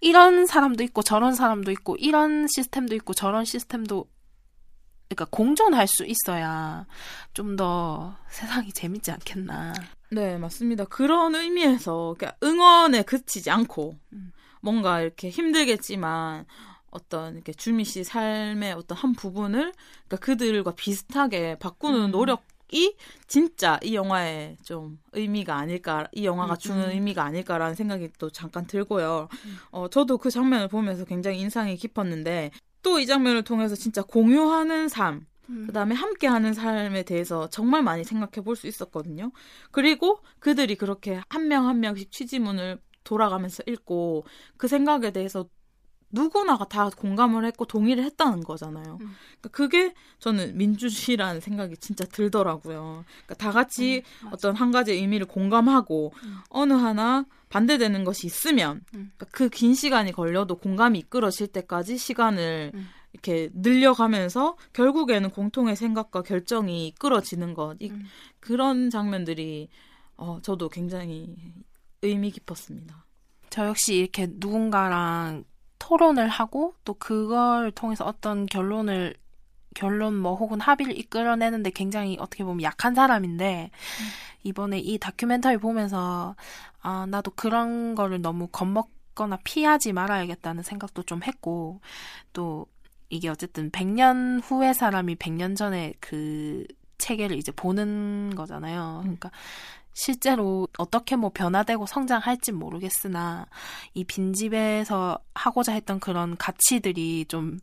이런 0.01 0.45
사람도 0.45 0.83
있고 0.83 1.01
저런 1.01 1.33
사람도 1.35 1.71
있고 1.71 1.95
이런 1.97 2.47
시스템도 2.47 2.95
있고 2.95 3.13
저런 3.13 3.45
시스템도 3.45 4.05
그러니까 5.07 5.25
공존할 5.29 5.87
수 5.87 6.05
있어야 6.05 6.85
좀 7.33 7.55
더 7.55 8.17
세상이 8.29 8.71
재밌지 8.73 9.11
않겠나. 9.11 9.73
네, 10.11 10.37
맞습니다. 10.37 10.85
그런 10.85 11.35
의미에서 11.35 12.15
그러니까 12.17 12.37
응원에 12.43 13.03
그치지 13.03 13.49
않고 13.49 13.95
음. 14.13 14.31
뭔가 14.61 15.01
이렇게 15.01 15.29
힘들겠지만 15.29 16.45
어떤 16.89 17.35
이렇게 17.35 17.53
주미 17.53 17.83
씨 17.85 18.03
삶의 18.03 18.73
어떤 18.73 18.97
한 18.97 19.13
부분을 19.13 19.73
그러니까 20.07 20.17
그들과 20.25 20.71
비슷하게 20.71 21.59
바꾸는 21.59 22.05
음. 22.05 22.11
노력 22.11 22.43
이 22.71 22.95
진짜 23.27 23.79
이 23.83 23.95
영화의 23.95 24.57
좀 24.63 24.99
의미가 25.13 25.55
아닐까, 25.55 26.07
이 26.13 26.25
영화가 26.25 26.53
음, 26.53 26.57
주는 26.57 26.83
음. 26.85 26.89
의미가 26.91 27.23
아닐까라는 27.23 27.75
생각이 27.75 28.09
또 28.19 28.29
잠깐 28.29 28.65
들고요. 28.67 29.27
어, 29.71 29.87
저도 29.89 30.17
그 30.17 30.29
장면을 30.31 30.67
보면서 30.67 31.05
굉장히 31.05 31.39
인상이 31.39 31.75
깊었는데 31.77 32.51
또 32.83 32.99
이 32.99 33.05
장면을 33.07 33.43
통해서 33.43 33.75
진짜 33.75 34.01
공유하는 34.03 34.87
삶, 34.89 35.25
음. 35.49 35.65
그다음에 35.67 35.95
함께하는 35.95 36.53
삶에 36.53 37.03
대해서 37.03 37.49
정말 37.49 37.81
많이 37.83 38.03
생각해 38.03 38.43
볼 38.43 38.55
수 38.55 38.67
있었거든요. 38.67 39.31
그리고 39.71 40.19
그들이 40.39 40.75
그렇게 40.75 41.21
한 41.29 41.47
명 41.47 41.67
한 41.67 41.79
명씩 41.79 42.11
취지문을 42.11 42.79
돌아가면서 43.03 43.63
읽고 43.67 44.25
그 44.57 44.67
생각에 44.67 45.11
대해서 45.11 45.47
누구나가 46.15 46.65
다 46.65 46.89
공감을 46.89 47.45
했고 47.45 47.65
동의를 47.65 48.03
했다는 48.05 48.43
거잖아요. 48.43 48.97
음. 49.01 49.15
그러니까 49.39 49.49
그게 49.51 49.93
저는 50.19 50.57
민주주의라는 50.57 51.41
생각이 51.41 51.77
진짜 51.77 52.05
들더라고요. 52.05 53.03
그러니까 53.25 53.35
다 53.35 53.51
같이 53.51 54.01
음, 54.23 54.29
어떤 54.31 54.55
한 54.55 54.71
가지 54.71 54.93
의미를 54.93 55.27
공감하고 55.27 56.13
음. 56.23 56.37
어느 56.49 56.73
하나 56.73 57.25
반대되는 57.49 58.03
것이 58.05 58.25
있으면 58.25 58.81
음. 58.95 59.11
그긴 59.31 59.75
시간이 59.75 60.13
걸려도 60.13 60.55
공감이 60.55 60.99
이끌어질 60.99 61.47
때까지 61.47 61.97
시간을 61.97 62.71
음. 62.73 62.87
이렇게 63.13 63.49
늘려가면서 63.53 64.57
결국에는 64.73 65.29
공통의 65.29 65.75
생각과 65.75 66.21
결정이 66.21 66.87
이끌어지는 66.87 67.53
것 67.53 67.75
이, 67.79 67.89
음. 67.89 68.05
그런 68.39 68.89
장면들이 68.89 69.69
어, 70.17 70.39
저도 70.41 70.69
굉장히 70.69 71.35
의미 72.01 72.31
깊었습니다. 72.31 73.05
저 73.49 73.67
역시 73.67 73.95
이렇게 73.95 74.27
누군가랑 74.29 75.45
토론을 75.85 76.27
하고 76.29 76.73
또 76.83 76.95
그걸 76.95 77.71
통해서 77.71 78.05
어떤 78.05 78.47
결론을 78.47 79.13
결론 79.75 80.15
뭐 80.15 80.35
혹은 80.35 80.59
합의를 80.59 80.97
이끌어내는데 80.97 81.69
굉장히 81.71 82.17
어떻게 82.19 82.43
보면 82.43 82.63
약한 82.63 82.95
사람인데 82.95 83.69
이번에 84.43 84.79
이 84.79 84.97
다큐멘터리 84.97 85.57
보면서 85.57 86.35
아 86.81 87.05
나도 87.07 87.31
그런 87.35 87.93
거를 87.93 88.19
너무 88.19 88.47
겁먹거나 88.47 89.37
피하지 89.43 89.93
말아야겠다는 89.93 90.63
생각도 90.63 91.03
좀 91.03 91.21
했고 91.21 91.81
또 92.33 92.65
이게 93.09 93.29
어쨌든 93.29 93.69
100년 93.69 94.41
후의 94.43 94.73
사람이 94.73 95.15
100년 95.15 95.55
전에 95.55 95.93
그 95.99 96.65
체계를 96.97 97.37
이제 97.37 97.51
보는 97.51 98.33
거잖아요. 98.35 99.01
그러니까 99.03 99.29
실제로 99.95 100.67
어떻게 100.77 101.15
뭐 101.15 101.31
변화되고 101.33 101.85
성장할지 101.85 102.51
모르겠으나 102.51 103.47
이 103.93 104.03
빈집에서 104.03 105.17
하고자 105.33 105.71
했던 105.71 106.01
그런 106.01 106.35
가치들이 106.35 107.25
좀 107.29 107.57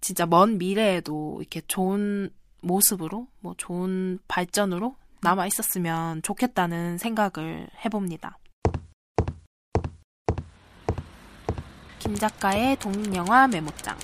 진짜 0.00 0.24
먼 0.24 0.56
미래에도 0.56 1.36
이렇게 1.38 1.60
좋은 1.68 2.30
모습으로 2.62 3.28
뭐 3.40 3.54
좋은 3.58 4.18
발전으로 4.26 4.96
남아 5.20 5.46
있었으면 5.48 6.22
좋겠다는 6.22 6.96
생각을 6.96 7.68
해봅니다. 7.84 8.38
김 11.98 12.14
작가의 12.14 12.76
독립영화 12.76 13.48
메모장 13.48 13.98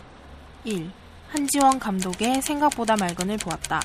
1. 0.64 0.90
한지원 1.28 1.78
감독의 1.78 2.42
생각보다 2.42 2.96
맑은을 2.96 3.38
보았다. 3.38 3.80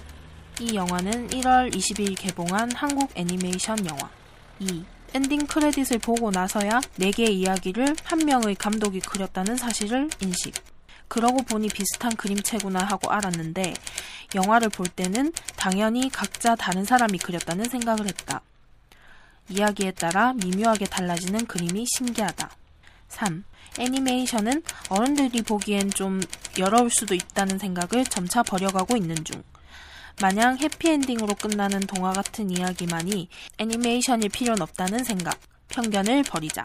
이 0.62 0.76
영화는 0.76 1.30
1월 1.30 1.74
20일 1.74 2.15
개봉한 2.15 2.74
한국 2.76 3.10
애니메이션 3.15 3.84
영화. 3.88 4.12
2. 4.60 4.86
엔딩 5.15 5.47
크레딧을 5.47 5.97
보고 5.97 6.30
나서야 6.30 6.82
4개의 7.00 7.32
이야기를 7.32 7.95
한 8.04 8.19
명의 8.19 8.54
감독이 8.54 9.00
그렸다는 9.00 9.58
사실을 9.58 10.12
인식. 10.19 10.54
그러고 11.08 11.41
보니 11.41 11.67
비슷한 11.69 12.15
그림체구나 12.15 12.80
하고 12.86 13.10
알았는데 13.10 13.74
영화를 14.36 14.69
볼 14.69 14.86
때는 14.86 15.34
당연히 15.56 16.10
각자 16.10 16.56
다른 16.56 16.86
사람이 16.86 17.17
그렸다는 17.17 17.65
생각을 17.65 18.06
했다. 18.06 18.41
이야기에 19.50 19.93
따라 19.93 20.34
미묘하게 20.34 20.86
달라지는 20.86 21.47
그림이 21.47 21.88
신기하다. 21.97 22.52
3. 23.10 23.43
애니메이션은 23.80 24.62
어른들이 24.89 25.41
보기엔 25.41 25.89
좀 25.89 26.21
여러울 26.60 26.91
수도 26.91 27.15
있다는 27.15 27.58
생각을 27.58 28.06
점차 28.06 28.43
버려가고 28.43 28.95
있는 28.95 29.15
중. 29.24 29.41
마냥 30.21 30.58
해피엔딩으로 30.58 31.36
끝나는 31.36 31.82
동화 31.82 32.12
같은 32.12 32.50
이야기만이 32.50 33.30
애니메이션일 33.58 34.30
필요는 34.30 34.62
없다는 34.62 35.04
생각, 35.04 35.39
편견을 35.69 36.24
버리자. 36.24 36.63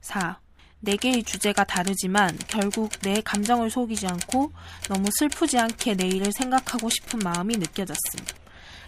4. 0.00 0.38
네 0.80 0.96
개의 0.96 1.22
주제가 1.22 1.62
다르지만 1.64 2.36
결국 2.48 2.90
내 3.02 3.20
감정을 3.20 3.70
속이지 3.70 4.06
않고 4.06 4.52
너무 4.88 5.08
슬프지 5.18 5.56
않게 5.58 5.94
내일을 5.94 6.32
생각하고 6.32 6.88
싶은 6.88 7.20
마음이 7.20 7.56
느껴졌음. 7.56 8.24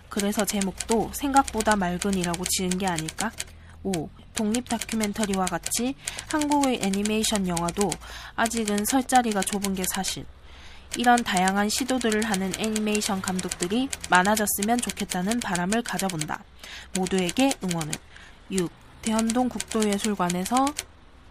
그래서 0.08 0.44
제목도 0.44 1.10
생각보다 1.12 1.76
맑은이라고 1.76 2.44
지은 2.44 2.70
게 2.70 2.86
아닐까? 2.86 3.30
5. 3.84 4.08
독립 4.34 4.68
다큐멘터리와 4.68 5.46
같이 5.46 5.94
한국의 6.28 6.80
애니메이션 6.82 7.46
영화도 7.46 7.90
아직은 8.34 8.84
설 8.86 9.04
자리가 9.04 9.42
좁은 9.42 9.74
게 9.74 9.84
사실. 9.84 10.26
이런 10.96 11.22
다양한 11.24 11.68
시도들을 11.68 12.22
하는 12.22 12.52
애니메이션 12.58 13.20
감독들이 13.20 13.88
많아졌으면 14.10 14.78
좋겠다는 14.78 15.40
바람을 15.40 15.82
가져본다. 15.82 16.42
모두에게 16.96 17.52
응원을. 17.64 17.92
6. 18.50 18.70
대현동 19.02 19.48
국도예술관에서 19.48 20.66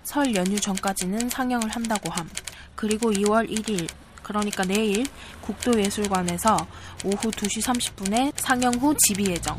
설 0.04 0.36
연휴 0.36 0.60
전까지는 0.60 1.30
상영을 1.30 1.70
한다고 1.70 2.10
함. 2.12 2.30
그리고 2.76 3.12
2월 3.12 3.50
1일, 3.50 3.88
그러니까 4.22 4.64
내일 4.64 5.06
국도예술관에서 5.42 6.58
오후 7.06 7.32
2시 7.32 7.62
30분에 7.64 8.34
상영 8.36 8.74
후 8.76 8.96
집이 8.98 9.28
예정. 9.30 9.58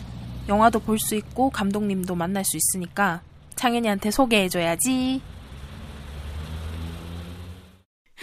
영화도 0.49 0.81
볼 0.81 0.99
수 0.99 1.15
있고 1.15 1.49
감독님도 1.51 2.15
만날 2.15 2.45
수 2.45 2.59
있으니까 2.59 3.23
창현이한테 3.57 4.11
소개해줘야지. 4.11 5.23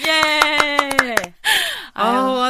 예. 0.05 0.31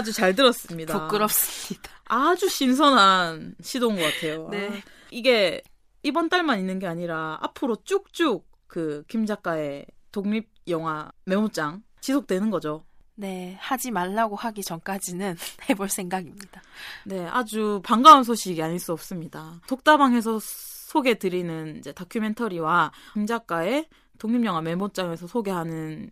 아주 0.01 0.11
잘 0.11 0.35
들었습니다. 0.35 0.99
부끄럽습니다. 1.07 1.91
아주 2.05 2.49
신선한 2.49 3.55
시도인 3.61 3.95
것 3.95 4.01
같아요. 4.01 4.47
네. 4.49 4.67
아, 4.69 4.81
이게 5.11 5.61
이번 6.03 6.27
달만 6.29 6.59
있는 6.59 6.79
게 6.79 6.87
아니라 6.87 7.37
앞으로 7.41 7.77
쭉쭉 7.83 8.49
그 8.67 9.03
김 9.07 9.25
작가의 9.25 9.85
독립 10.11 10.49
영화 10.67 11.11
메모장 11.25 11.83
지속되는 12.01 12.49
거죠. 12.49 12.85
네, 13.15 13.55
하지 13.59 13.91
말라고 13.91 14.35
하기 14.35 14.63
전까지는 14.63 15.35
해볼 15.69 15.89
생각입니다. 15.89 16.61
네, 17.05 17.27
아주 17.27 17.81
반가운 17.83 18.23
소식이 18.23 18.61
아닐 18.63 18.79
수 18.79 18.93
없습니다. 18.93 19.59
독다방에서 19.67 20.39
소개드리는 20.41 21.77
이제 21.77 21.91
다큐멘터리와 21.91 22.91
김 23.13 23.25
작가의 23.27 23.87
독립영화 24.17 24.61
메모장에서 24.61 25.27
소개하는 25.27 26.09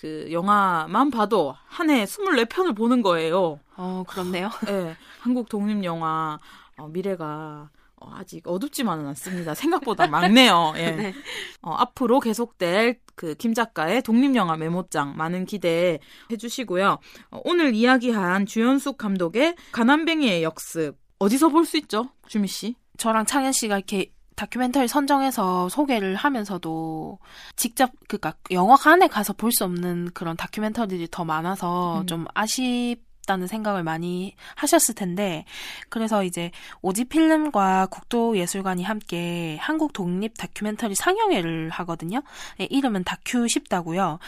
그 0.00 0.28
영화만 0.32 1.10
봐도 1.10 1.54
한 1.66 1.90
해 1.90 2.04
24편을 2.04 2.74
보는 2.76 3.02
거예요. 3.02 3.60
어, 3.76 4.04
그렇네요. 4.08 4.48
네, 4.66 4.96
한국 5.20 5.48
독립 5.48 5.84
영화 5.84 6.38
어, 6.78 6.88
미래가 6.88 7.68
어, 7.96 8.10
아직 8.14 8.46
어둡지만은 8.48 9.06
않습니다. 9.08 9.54
생각보다 9.54 10.06
많네요. 10.06 10.72
예. 10.78 10.90
네. 10.92 11.14
어, 11.60 11.74
앞으로 11.74 12.20
계속될 12.20 13.00
그 13.14 13.34
김 13.34 13.52
작가의 13.52 14.00
독립영화 14.02 14.56
메모장 14.56 15.14
많은 15.18 15.44
기대해 15.44 15.98
주시고요. 16.38 16.98
어, 17.30 17.40
오늘 17.44 17.74
이야기한 17.74 18.46
주연숙 18.46 18.96
감독의 18.96 19.54
가난뱅이의 19.72 20.42
역습 20.42 20.96
어디서 21.18 21.48
볼 21.50 21.66
수 21.66 21.76
있죠, 21.76 22.08
주미 22.26 22.48
씨? 22.48 22.74
저랑 22.96 23.26
창현 23.26 23.52
씨가 23.52 23.76
이렇게 23.76 24.10
다큐멘터리 24.40 24.88
선정해서 24.88 25.68
소개를 25.68 26.14
하면서도 26.16 27.18
직접 27.56 27.90
그니까 28.08 28.32
영화관에 28.50 29.06
가서 29.06 29.34
볼 29.34 29.50
수 29.52 29.64
없는 29.64 30.12
그런 30.14 30.34
다큐멘터리들이 30.36 31.08
더 31.10 31.24
많아서 31.26 32.00
음. 32.02 32.06
좀 32.06 32.24
아쉽다는 32.32 33.46
생각을 33.48 33.82
많이 33.82 34.34
하셨을 34.54 34.94
텐데 34.94 35.44
그래서 35.90 36.24
이제 36.24 36.52
오지 36.80 37.04
필름과 37.06 37.88
국도예술관이 37.90 38.82
함께 38.82 39.58
한국 39.60 39.92
독립 39.92 40.38
다큐멘터리 40.38 40.94
상영회를 40.94 41.68
하거든요. 41.70 42.22
네, 42.58 42.66
이름은 42.70 43.04
다큐 43.04 43.46
십다고요. 43.46 44.20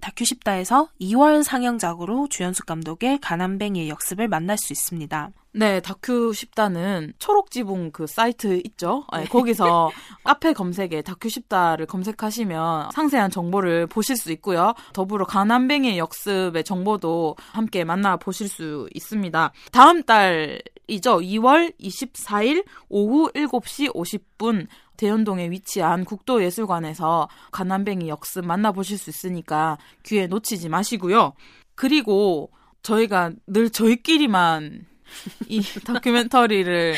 다큐 0.00 0.24
십다에서 0.24 0.88
2월 1.00 1.42
상영작으로 1.42 2.28
주연숙 2.28 2.66
감독의 2.66 3.18
가난뱅이의 3.20 3.88
역습을 3.88 4.28
만날 4.28 4.56
수 4.58 4.72
있습니다. 4.72 5.30
네, 5.52 5.80
다큐 5.80 6.30
10다는 6.30 7.12
초록지붕 7.18 7.90
그 7.90 8.06
사이트 8.06 8.60
있죠? 8.66 9.04
네, 9.12 9.24
거기서 9.24 9.90
카페 10.22 10.52
검색에 10.52 11.02
다큐 11.02 11.28
10다를 11.28 11.86
검색하시면 11.88 12.90
상세한 12.92 13.30
정보를 13.30 13.86
보실 13.88 14.16
수 14.16 14.30
있고요. 14.32 14.74
더불어 14.92 15.24
가난뱅이의 15.24 15.98
역습의 15.98 16.62
정보도 16.62 17.36
함께 17.52 17.82
만나보실 17.82 18.48
수 18.48 18.88
있습니다. 18.94 19.52
다음 19.72 20.02
달 20.04 20.62
이죠. 20.86 21.18
2월 21.18 21.72
24일 21.80 22.64
오후 22.88 23.30
7시 23.32 23.92
50분 23.94 24.66
대연동에 25.00 25.50
위치한 25.50 26.04
국도예술관에서 26.04 27.30
가난뱅이 27.52 28.10
역습 28.10 28.44
만나보실 28.44 28.98
수 28.98 29.08
있으니까 29.08 29.78
기회 30.02 30.26
놓치지 30.26 30.68
마시고요. 30.68 31.32
그리고 31.74 32.50
저희가 32.82 33.32
늘 33.46 33.70
저희끼리만 33.70 34.84
이 35.48 35.62
다큐멘터리를 35.86 36.94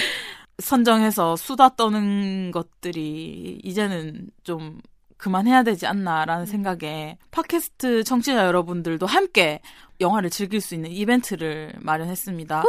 선정해서 0.59 1.37
수다 1.37 1.77
떠는 1.77 2.51
것들이 2.51 3.61
이제는 3.63 4.31
좀 4.43 4.81
그만해야 5.17 5.63
되지 5.63 5.87
않나라는 5.87 6.47
생각에 6.47 7.19
팟캐스트 7.31 8.03
청취자 8.03 8.45
여러분들도 8.45 9.07
함께 9.07 9.61
영화를 10.01 10.29
즐길 10.31 10.61
수 10.61 10.75
있는 10.75 10.91
이벤트를 10.91 11.73
마련했습니다. 11.81 12.65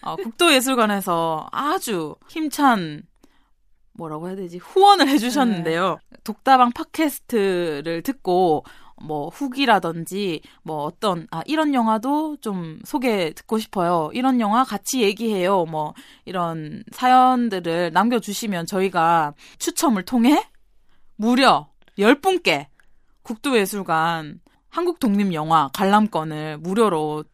어, 0.00 0.16
국도예술관에서 0.16 1.48
아주 1.52 2.16
힘찬 2.28 3.02
뭐라고 3.98 4.28
해야 4.28 4.36
되지 4.36 4.58
후원을 4.58 5.08
해주셨는데요. 5.08 5.98
독다방 6.24 6.72
팟캐스트를 6.72 8.02
듣고 8.02 8.64
뭐 9.02 9.28
후기라든지 9.28 10.40
뭐 10.62 10.84
어떤 10.84 11.26
아 11.30 11.42
이런 11.46 11.74
영화도 11.74 12.38
좀 12.40 12.80
소개 12.84 13.32
듣고 13.32 13.58
싶어요. 13.58 14.10
이런 14.12 14.40
영화 14.40 14.64
같이 14.64 15.02
얘기해요. 15.02 15.66
뭐 15.66 15.94
이런 16.24 16.82
사연들을 16.92 17.90
남겨주시면 17.92 18.66
저희가 18.66 19.34
추첨을 19.58 20.04
통해 20.04 20.48
무려 21.16 21.68
10분께 21.98 22.66
국도예술관 23.22 24.40
한국 24.68 25.00
독립 25.00 25.32
영화 25.34 25.68
관람권을 25.72 26.58
무료로 26.58 27.24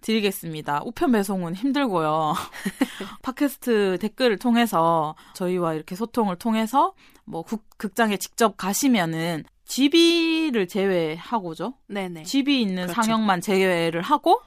드리겠습니다. 0.00 0.82
우편 0.84 1.12
배송은 1.12 1.54
힘들고요. 1.54 2.34
팟캐스트 3.22 3.98
댓글을 4.00 4.38
통해서 4.38 5.14
저희와 5.34 5.74
이렇게 5.74 5.94
소통을 5.96 6.36
통해서 6.36 6.94
뭐 7.24 7.42
국, 7.42 7.64
극장에 7.76 8.16
직접 8.16 8.56
가시면은 8.56 9.44
GB를 9.64 10.66
제외하고죠. 10.66 11.74
네네. 11.86 12.24
집이 12.24 12.60
있는 12.60 12.86
그렇죠. 12.88 13.02
상영만 13.02 13.40
제외를 13.40 14.02
하고 14.02 14.40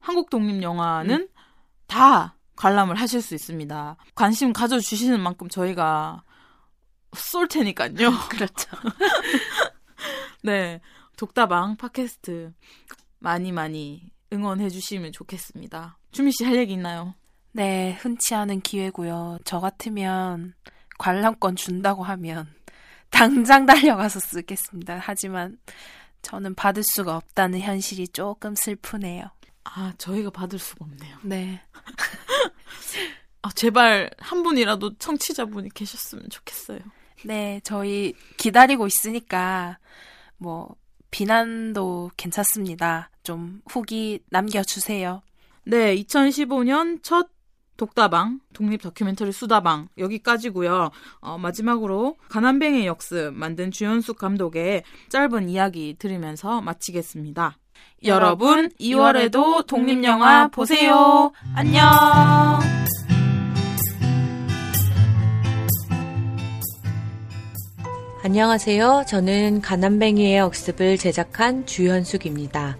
한국 0.00 0.30
독립 0.30 0.62
영화는 0.62 1.28
다 1.86 2.36
관람을 2.56 2.96
하실 2.96 3.22
수 3.22 3.34
있습니다. 3.34 3.96
관심 4.14 4.52
가져주시는 4.52 5.20
만큼 5.20 5.48
저희가 5.48 6.24
쏠 7.14 7.48
테니까요. 7.48 8.10
그렇죠. 8.28 8.70
네. 10.42 10.80
독다방 11.16 11.76
팟캐스트 11.76 12.52
많이 13.20 13.52
많이 13.52 14.10
응원해 14.34 14.68
주시면 14.68 15.12
좋겠습니다. 15.12 15.96
주미 16.12 16.32
씨 16.32 16.44
할 16.44 16.56
얘기 16.56 16.72
있나요? 16.74 17.14
네, 17.52 17.96
흔치 18.00 18.34
않은 18.34 18.60
기회고요. 18.62 19.38
저 19.44 19.60
같으면 19.60 20.54
관람권 20.98 21.56
준다고 21.56 22.02
하면 22.02 22.52
당장 23.10 23.64
달려가서 23.66 24.18
쓰겠습니다. 24.20 24.98
하지만 25.00 25.58
저는 26.22 26.54
받을 26.54 26.82
수가 26.94 27.16
없다는 27.16 27.60
현실이 27.60 28.08
조금 28.08 28.54
슬프네요. 28.56 29.24
아, 29.64 29.92
저희가 29.98 30.30
받을 30.30 30.58
수가 30.58 30.84
없네요. 30.84 31.18
네. 31.22 31.60
아, 33.42 33.50
제발 33.52 34.10
한 34.18 34.42
분이라도 34.42 34.96
청취자분이 34.98 35.70
계셨으면 35.74 36.28
좋겠어요. 36.30 36.80
네, 37.24 37.60
저희 37.62 38.14
기다리고 38.36 38.86
있으니까 38.86 39.78
뭐 40.38 40.74
비난도 41.14 42.10
괜찮습니다. 42.16 43.08
좀 43.22 43.60
후기 43.70 44.18
남겨주세요. 44.30 45.22
네, 45.62 45.94
2015년 45.94 47.04
첫 47.04 47.28
독다방, 47.76 48.40
독립 48.52 48.82
다큐멘터리 48.82 49.30
수다방 49.30 49.88
여기까지고요. 49.96 50.90
어, 51.20 51.38
마지막으로 51.38 52.16
가난뱅의 52.30 52.86
역습 52.86 53.32
만든 53.32 53.70
주현숙 53.70 54.18
감독의 54.18 54.82
짧은 55.08 55.48
이야기 55.48 55.94
들으면서 56.00 56.60
마치겠습니다. 56.60 57.58
여러분, 58.06 58.70
2월에도 58.80 59.66
독립영화 59.66 60.48
보세요. 60.48 61.30
안녕! 61.54 61.84
안녕하세요. 68.26 69.04
저는 69.06 69.60
가난뱅이의 69.60 70.40
억습을 70.40 70.96
제작한 70.96 71.66
주현숙입니다. 71.66 72.78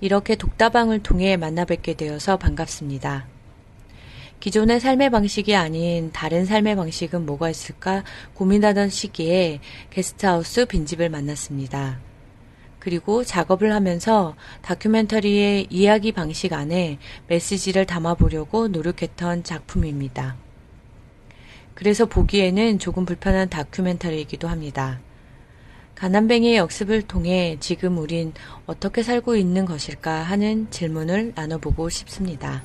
이렇게 0.00 0.34
독다방을 0.34 1.02
통해 1.02 1.36
만나 1.36 1.66
뵙게 1.66 1.92
되어서 1.92 2.38
반갑습니다. 2.38 3.26
기존의 4.40 4.80
삶의 4.80 5.10
방식이 5.10 5.54
아닌 5.54 6.10
다른 6.10 6.46
삶의 6.46 6.76
방식은 6.76 7.26
뭐가 7.26 7.50
있을까 7.50 8.02
고민하던 8.32 8.88
시기에 8.88 9.60
게스트하우스 9.90 10.64
빈집을 10.64 11.10
만났습니다. 11.10 12.00
그리고 12.78 13.24
작업을 13.24 13.74
하면서 13.74 14.36
다큐멘터리의 14.62 15.66
이야기 15.68 16.12
방식 16.12 16.54
안에 16.54 16.96
메시지를 17.26 17.84
담아보려고 17.84 18.68
노력했던 18.68 19.44
작품입니다. 19.44 20.38
그래서 21.74 22.06
보기에는 22.06 22.78
조금 22.78 23.04
불편한 23.04 23.48
다큐멘터리이기도 23.48 24.48
합니다. 24.48 25.00
가난뱅이의 25.94 26.56
역습을 26.56 27.02
통해 27.02 27.56
지금 27.60 27.98
우린 27.98 28.32
어떻게 28.66 29.02
살고 29.02 29.36
있는 29.36 29.64
것일까 29.64 30.22
하는 30.22 30.68
질문을 30.70 31.32
나눠보고 31.36 31.88
싶습니다. 31.88 32.62